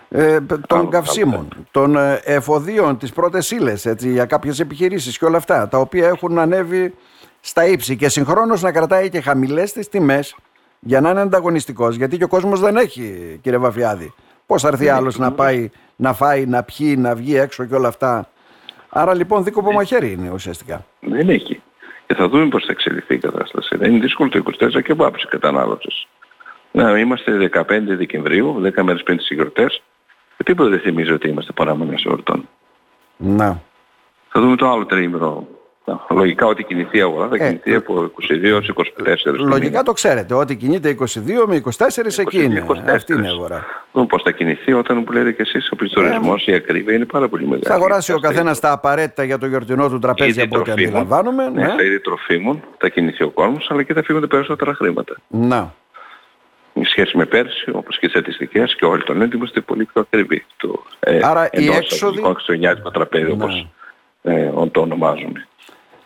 Ε, 0.08 0.40
των 0.66 0.90
καυσίμων, 0.90 1.48
των 1.70 1.96
ε, 1.96 2.20
εφοδίων, 2.24 2.98
τις 2.98 3.12
πρώτες 3.12 3.50
ύλες 3.50 3.86
έτσι, 3.86 4.10
για 4.10 4.24
κάποιες 4.24 4.60
επιχειρήσεις 4.60 5.18
και 5.18 5.24
όλα 5.24 5.36
αυτά, 5.36 5.68
τα 5.68 5.78
οποία 5.78 6.08
έχουν 6.08 6.38
ανέβει 6.38 6.94
στα 7.48 7.66
ύψη 7.66 7.96
και 7.96 8.08
συγχρόνως 8.08 8.62
να 8.62 8.72
κρατάει 8.72 9.08
και 9.08 9.20
χαμηλές 9.20 9.72
τις 9.72 9.88
τιμές 9.88 10.36
για 10.80 11.00
να 11.00 11.10
είναι 11.10 11.20
ανταγωνιστικός, 11.20 11.96
γιατί 11.96 12.18
και 12.18 12.24
ο 12.24 12.28
κόσμος 12.28 12.60
δεν 12.60 12.76
έχει 12.76 13.38
κύριε 13.42 13.58
Βαφιάδη. 13.58 14.14
Πώς 14.46 14.62
θα 14.62 14.68
έρθει 14.68 14.88
άλλος 14.88 15.18
να 15.18 15.32
πάει 15.32 15.70
να 15.96 16.12
φάει, 16.12 16.46
να 16.46 16.62
πιει, 16.62 16.94
να 16.98 17.14
βγει 17.14 17.36
έξω 17.36 17.64
και 17.64 17.74
όλα 17.74 17.88
αυτά. 17.88 18.28
Άρα 18.88 19.14
λοιπόν 19.14 19.44
δίκοπο 19.44 19.72
μαχαίρι 19.72 20.12
είναι 20.12 20.30
ουσιαστικά. 20.30 20.86
Δεν 21.00 21.28
έχει. 21.28 21.62
Και 22.06 22.14
θα 22.14 22.28
δούμε 22.28 22.48
πώς 22.48 22.64
θα 22.64 22.72
εξελιχθεί 22.72 23.14
η 23.14 23.18
κατάσταση. 23.18 23.76
Δεν 23.76 23.90
είναι 23.90 24.00
δύσκολο 24.00 24.28
το 24.28 24.42
24 24.60 24.82
και 24.82 24.92
από 24.92 25.06
άψη 25.06 25.26
κατανάλωσης. 25.26 26.06
Να 26.72 26.98
είμαστε 26.98 27.50
15 27.52 27.64
Δεκεμβρίου, 27.96 28.60
10 28.62 28.82
μέρες 28.82 29.02
πριν 29.02 29.16
τις 29.16 29.28
γιορτές. 29.30 29.82
Και 30.36 30.42
τίποτα 30.42 30.68
δεν 30.68 30.80
θυμίζει 30.80 31.12
ότι 31.12 31.28
είμαστε 31.28 31.52
παράμονες 31.52 32.04
εορτών. 32.04 32.48
Να. 33.16 33.62
Θα 34.28 34.40
δούμε 34.40 34.56
το 34.56 34.70
άλλο 34.70 34.86
τρίμηνο 34.86 35.46
Λογικά 36.10 36.46
ό,τι 36.46 36.64
κινηθεί 36.64 36.98
η 36.98 37.00
αγορά 37.00 37.28
θα 37.28 37.34
ε, 37.34 37.38
κινηθεί 37.38 37.72
ε, 37.72 37.76
από 37.76 38.10
22 38.30 38.42
έως 38.42 38.72
24. 38.74 38.82
Λογικά 39.36 39.82
το 39.82 39.92
ξέρετε, 39.92 40.34
ό,τι 40.34 40.56
κινείται 40.56 40.96
22 40.98 41.04
με 41.46 41.62
24 41.78 42.18
εκεί 42.18 42.42
είναι. 42.42 42.66
Αυτή 42.86 43.12
είναι 43.12 43.26
η 43.26 43.30
αγορά. 43.30 43.66
Δούμε 43.92 44.06
πώς 44.06 44.22
θα 44.22 44.30
κινηθεί 44.30 44.72
όταν 44.72 45.04
που 45.04 45.12
λέτε 45.12 45.32
και 45.32 45.42
εσείς 45.42 45.70
ο 45.70 45.76
πληθωρισμός, 45.76 46.46
ε, 46.46 46.52
η 46.52 46.54
ακρίβεια 46.54 46.94
είναι 46.94 47.04
πάρα 47.04 47.28
πολύ 47.28 47.44
μεγάλη. 47.44 47.62
Θα 47.64 47.74
αγοράσει 47.74 48.12
ο 48.12 48.18
καθένας 48.18 48.60
τα 48.60 48.72
απαραίτητα 48.72 49.24
για 49.24 49.38
το 49.38 49.46
γιορτινό 49.46 49.88
του 49.88 49.98
τραπέζι 49.98 50.40
από 50.40 50.58
ό,τι 50.58 50.70
αντιλαμβάνομαι. 50.70 51.48
Ναι, 51.48 51.66
θα 51.66 51.82
είδη 51.82 52.00
τροφίμων, 52.00 52.62
θα 52.78 52.88
κινηθεί 52.88 53.22
ο 53.22 53.30
κόσμος, 53.30 53.70
αλλά 53.70 53.82
και 53.82 53.92
θα 53.92 54.02
φύγουν 54.02 54.26
περισσότερα 54.28 54.74
χρήματα. 54.74 55.16
Να. 55.28 55.74
Η 56.72 56.84
σχέση 56.84 57.16
με 57.16 57.24
πέρσι, 57.24 57.70
όπως 57.70 57.98
και 57.98 58.06
τις 58.06 58.10
στατιστικές 58.10 58.76
και 58.76 58.84
όλοι 58.84 59.02
τον 59.02 59.16
λένε, 59.16 59.30
είμαστε 59.34 59.60
πολύ 59.60 59.84
πιο 59.84 60.00
ακριβοί. 60.00 60.44
Το, 60.56 60.82
ε, 61.00 61.20
Άρα 61.22 61.48
η 61.52 61.66
έξοδη... 61.66 62.22
τραπέζι, 62.92 63.30
όπως 63.30 63.66
ε, 64.22 64.50
το 64.72 64.80
ονομάζουμε. 64.80 65.46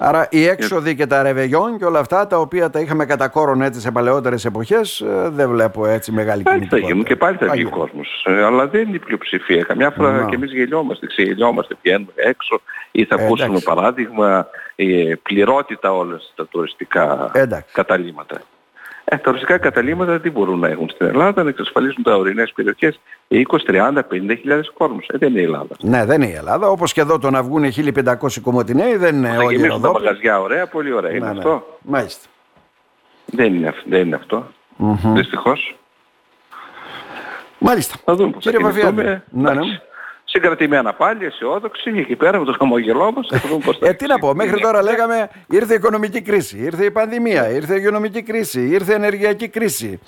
Άρα 0.03 0.27
οι 0.31 0.47
έξοδοι 0.47 0.95
και 0.95 1.07
τα 1.07 1.23
ρεβεγιόν 1.23 1.79
και 1.79 1.85
όλα 1.85 1.99
αυτά 1.99 2.27
τα 2.27 2.39
οποία 2.39 2.71
τα 2.71 2.81
είχαμε 2.81 3.07
κατά 3.07 3.29
κόρον 3.29 3.63
έτσι 3.63 3.81
σε 3.81 3.91
παλαιότερες 3.91 4.45
εποχές 4.45 5.01
ε, 5.01 5.29
δεν 5.29 5.49
βλέπω 5.49 5.87
έτσι 5.87 6.13
μεγάλη 6.13 6.43
πάλι 6.43 6.65
θα 6.65 6.79
γίνουν 6.79 7.05
και 7.05 7.17
πάλι 7.17 7.37
θα 7.37 7.49
βγει 7.49 7.65
ο 7.65 7.69
κόσμος. 7.69 8.25
Ε, 8.27 8.45
αλλά 8.45 8.67
δεν 8.67 8.87
είναι 8.87 8.97
η 8.97 8.99
πλειοψηφία. 8.99 9.63
Καμιά 9.63 9.91
φορά 9.91 10.27
και 10.29 10.35
εμείς 10.35 10.53
γελιόμαστε, 10.53 11.07
ξεγελιόμαστε, 11.07 11.77
βγαίνουμε 11.83 12.13
έξω 12.15 12.61
ή 12.91 13.05
θα 13.05 13.15
ακούσουμε 13.15 13.59
παράδειγμα 13.65 14.47
η 14.75 15.17
πληρότητα 15.17 15.93
όλα 15.93 16.21
τα 16.35 16.47
τουριστικά 16.47 17.31
Εντάξει. 17.35 17.75
καταλήμματα. 17.75 18.41
Ε, 19.05 19.17
τα 19.17 19.31
ρωσικά 19.31 19.59
καταλήμματα 19.59 20.21
τι 20.21 20.31
μπορούν 20.31 20.59
να 20.59 20.69
έχουν 20.69 20.89
στην 20.89 21.07
Ελλάδα, 21.07 21.43
να 21.43 21.49
εξασφαλίσουν 21.49 22.03
τα 22.03 22.17
ορεινές 22.17 22.53
περιοχές 22.55 23.01
20, 23.29 23.43
30, 23.67 24.03
50 24.11 24.37
χιλιάδες 24.41 24.73
κόσμους. 24.75 25.07
Ε, 25.09 25.19
δεν 25.19 25.31
είναι 25.31 25.41
η 25.41 25.45
Ελλάδα. 25.45 25.77
Ναι, 25.81 26.05
δεν 26.05 26.23
είναι 26.23 26.33
η 26.33 26.35
Ελλάδα. 26.35 26.69
Όπως 26.69 26.93
και 26.93 27.01
εδώ 27.01 27.19
το 27.19 27.31
να 27.31 27.43
βγουν 27.43 27.65
1500 27.65 28.41
κομμωτινέοι 28.43 28.97
δεν 28.97 29.17
είναι 29.17 29.39
όλοι 29.39 29.65
εδώ. 29.65 29.75
Θα 29.75 29.81
τα 29.81 29.93
μαγαζιά 29.93 30.41
ωραία, 30.41 30.67
πολύ 30.67 30.93
ωραία. 30.93 31.11
Είναι 31.11 31.27
ναι, 31.27 31.33
ναι. 31.33 31.39
αυτό. 31.39 31.79
Μάλιστα. 31.83 32.29
Δεν 33.27 33.55
είναι, 33.55 33.75
δεν 33.85 34.07
είναι 34.07 34.17
αυτό. 34.17 34.47
Mm-hmm. 34.79 35.13
Δυστυχώς. 35.15 35.77
Μάλιστα. 37.59 37.95
Θα 38.05 38.15
δούμε 38.15 38.31
πώς 38.31 38.43
Κύριε 38.43 38.59
Βαφιάδη. 38.59 39.03
Ναι, 39.03 39.53
ναι 39.53 39.61
συγκρατημένα 40.31 40.93
πάλι, 40.93 41.25
αισιόδοξοι, 41.25 41.93
εκεί 41.97 42.17
πέρα 42.17 42.39
με 42.39 42.45
το 42.45 42.55
χαμόγελό 42.59 43.13
μας. 43.13 43.29
ε, 43.81 43.93
τι 43.93 44.07
να 44.07 44.19
πω, 44.19 44.35
μέχρι 44.35 44.61
τώρα 44.61 44.83
λέγαμε 44.83 45.29
ήρθε 45.49 45.73
η 45.73 45.77
οικονομική 45.77 46.23
κρίση, 46.23 46.59
ήρθε 46.59 46.85
η 46.85 46.91
πανδημία, 46.91 47.51
ήρθε 47.51 47.73
η 47.73 47.77
υγειονομική 47.79 48.23
κρίση, 48.23 48.61
ήρθε 48.61 48.93
η 48.93 48.95
ενεργειακή 48.95 49.49
κρίση. 49.49 50.01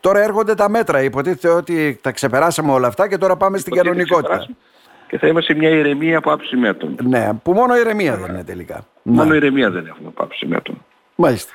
Τώρα 0.00 0.20
έρχονται 0.20 0.54
τα 0.54 0.68
μέτρα, 0.68 1.02
υποτίθεται 1.02 1.48
ότι 1.48 1.98
τα 2.02 2.12
ξεπεράσαμε 2.12 2.72
όλα 2.72 2.86
αυτά 2.86 3.08
και 3.08 3.18
τώρα 3.18 3.36
πάμε 3.36 3.58
στην 3.58 3.74
κανονικότητα. 3.74 4.46
Και 5.08 5.18
θα 5.18 5.26
είμαστε 5.26 5.54
μια 5.54 5.68
ηρεμία 5.68 6.18
από 6.18 6.32
άψη 6.32 6.56
μέτρων. 6.56 6.96
Ναι, 7.02 7.30
που 7.42 7.52
μόνο 7.52 7.76
ηρεμία 7.76 8.16
δεν 8.16 8.34
είναι 8.34 8.44
τελικά. 8.44 8.86
Μόνο 9.02 9.34
ηρεμία 9.34 9.70
δεν 9.70 9.86
έχουμε 9.86 10.08
από 10.08 10.22
άψη 10.22 10.46
μέτρων. 10.46 10.84
Μάλιστα. 11.14 11.52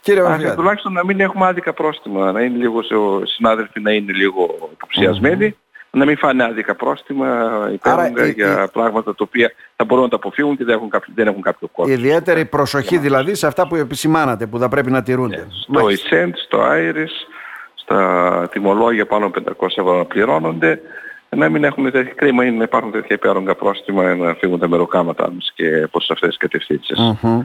Κύριε 0.00 0.22
Βαφιάδη. 0.22 0.56
Τουλάχιστον 0.56 0.92
να 0.92 1.04
μην 1.04 1.20
έχουμε 1.20 1.46
άδικα 1.46 1.72
πρόστιμα, 1.72 2.32
να 2.32 2.40
είναι 2.40 2.56
λίγο, 2.56 2.80
συνάδελφοι 3.24 3.80
να 3.80 3.92
είναι 3.92 4.12
λίγο 4.12 4.70
υποψιασμένοι 4.72 5.56
να 5.96 6.04
μην 6.04 6.16
φάνε 6.16 6.44
άδικα 6.44 6.74
πρόστιμα 6.74 7.70
υπέρογκα 7.72 8.26
για 8.26 8.68
πράγματα 8.72 9.14
τα 9.14 9.24
οποία 9.26 9.52
θα 9.76 9.84
μπορούν 9.84 10.04
να 10.04 10.10
τα 10.10 10.16
αποφύγουν 10.16 10.56
και 10.56 10.64
δεν 10.64 10.74
έχουν 10.74 10.90
κάποιο, 10.90 11.12
δεν 11.16 11.26
έχουν 11.26 11.42
κάποιο 11.42 11.68
κόστος. 11.72 11.96
Ιδιαίτερη 11.96 12.44
προσοχή 12.44 12.98
δηλαδή 12.98 13.34
σε 13.34 13.46
αυτά 13.46 13.66
που 13.66 13.76
επισημάνατε, 13.76 14.46
που 14.46 14.58
θα 14.58 14.68
πρέπει 14.68 14.90
να 14.90 15.02
τηρούνται. 15.02 15.46
Yeah. 15.48 15.76
Στο 15.76 15.86
ECENT, 15.86 16.32
στο 16.34 16.58
IRIS, 16.62 17.10
στα 17.74 18.48
τιμολόγια 18.52 19.06
πάνω 19.06 19.26
από 19.26 19.40
500 19.60 19.66
ευρώ 19.76 19.96
να 19.96 20.04
πληρώνονται, 20.04 20.80
να 21.28 21.48
μην 21.48 21.64
έχουν 21.64 21.90
τέτοια 21.90 22.12
κρίμα 22.14 22.44
ή 22.44 22.50
να 22.50 22.62
υπάρχουν 22.62 22.90
τέτοια 22.90 23.16
υπέρογκα 23.16 23.54
πρόστιμα 23.54 24.14
να 24.14 24.34
φύγουν 24.34 24.58
τα 24.58 24.68
μεροκάματά 24.68 25.30
μας 25.32 25.52
και 25.54 25.88
προς 25.90 26.10
αυτές 26.10 26.28
τις 26.28 26.36
κατευθύνσεις. 26.36 26.98
Mm-hmm. 26.98 27.40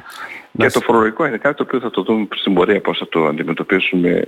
Και 0.57 0.67
το 0.67 0.79
φορολογικό 0.79 1.25
είναι 1.25 1.37
κάτι 1.37 1.55
το 1.55 1.63
οποίο 1.63 1.79
θα 1.79 1.89
το 1.89 2.01
δούμε 2.01 2.27
στην 2.35 2.53
πορεία 2.53 2.81
πώς 2.81 2.97
θα 2.97 3.07
το 3.07 3.25
αντιμετωπίσουμε 3.25 4.23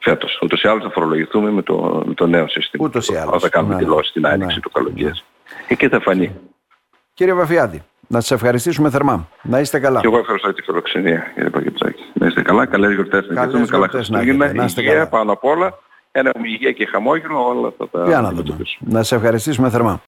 φέτος. 0.00 0.38
Ούτως 0.42 0.62
ή 0.62 0.68
άλλως 0.68 0.82
θα 0.82 0.90
φορολογηθούμε 0.90 1.50
με 1.50 1.62
το, 1.62 2.02
με 2.06 2.14
το 2.14 2.26
νέο 2.26 2.48
σύστημα. 2.48 2.84
Ούτως 2.86 3.08
ή 3.08 3.16
άλλως. 3.16 3.34
Όταν 3.34 3.50
κάνουμε 3.50 3.74
ναι. 3.74 3.80
δηλώσεις 3.80 4.12
την 4.12 4.26
άνοιξη 4.26 4.54
ναι. 4.54 4.60
του 4.60 4.70
καλοκαίρι. 4.70 5.12
Εκεί 5.68 5.88
θα 5.88 6.00
φανεί. 6.00 6.36
Κύριε 7.14 7.34
Βαφιάδη, 7.34 7.82
να 8.06 8.20
σας 8.20 8.30
ευχαριστήσουμε 8.30 8.90
θερμά. 8.90 9.28
Να 9.42 9.60
είστε 9.60 9.78
καλά. 9.78 10.00
Και 10.00 10.06
εγώ 10.06 10.18
ευχαριστώ 10.18 10.52
τη 10.52 10.62
φιλοξενία, 10.62 11.30
κύριε 11.34 11.50
Παγκετσάκη. 11.50 12.02
Να 12.12 12.26
είστε 12.26 12.42
καλά, 12.42 12.66
καλές 12.66 12.92
γιορτές 12.94 13.26
να 13.26 13.32
ευχαριστούμε. 13.32 13.66
Καλά 13.66 13.88
Χριστούγεννα, 13.88 14.52
να 14.52 14.64
είστε 14.64 14.82
υγεία 14.82 15.08
πάνω 15.08 15.32
απ' 15.32 15.44
όλα. 15.44 15.78
Ένα 16.12 16.32
υγεία 16.42 16.72
και 16.72 16.86
χαμόγελο, 16.86 17.46
όλα 17.46 17.68
αυτά 17.68 17.88
τα 17.88 18.20
να 18.20 18.32
Να 18.78 19.02
σε 19.02 19.14
ευχαριστήσουμε 19.14 19.70
θερμά. 19.70 19.98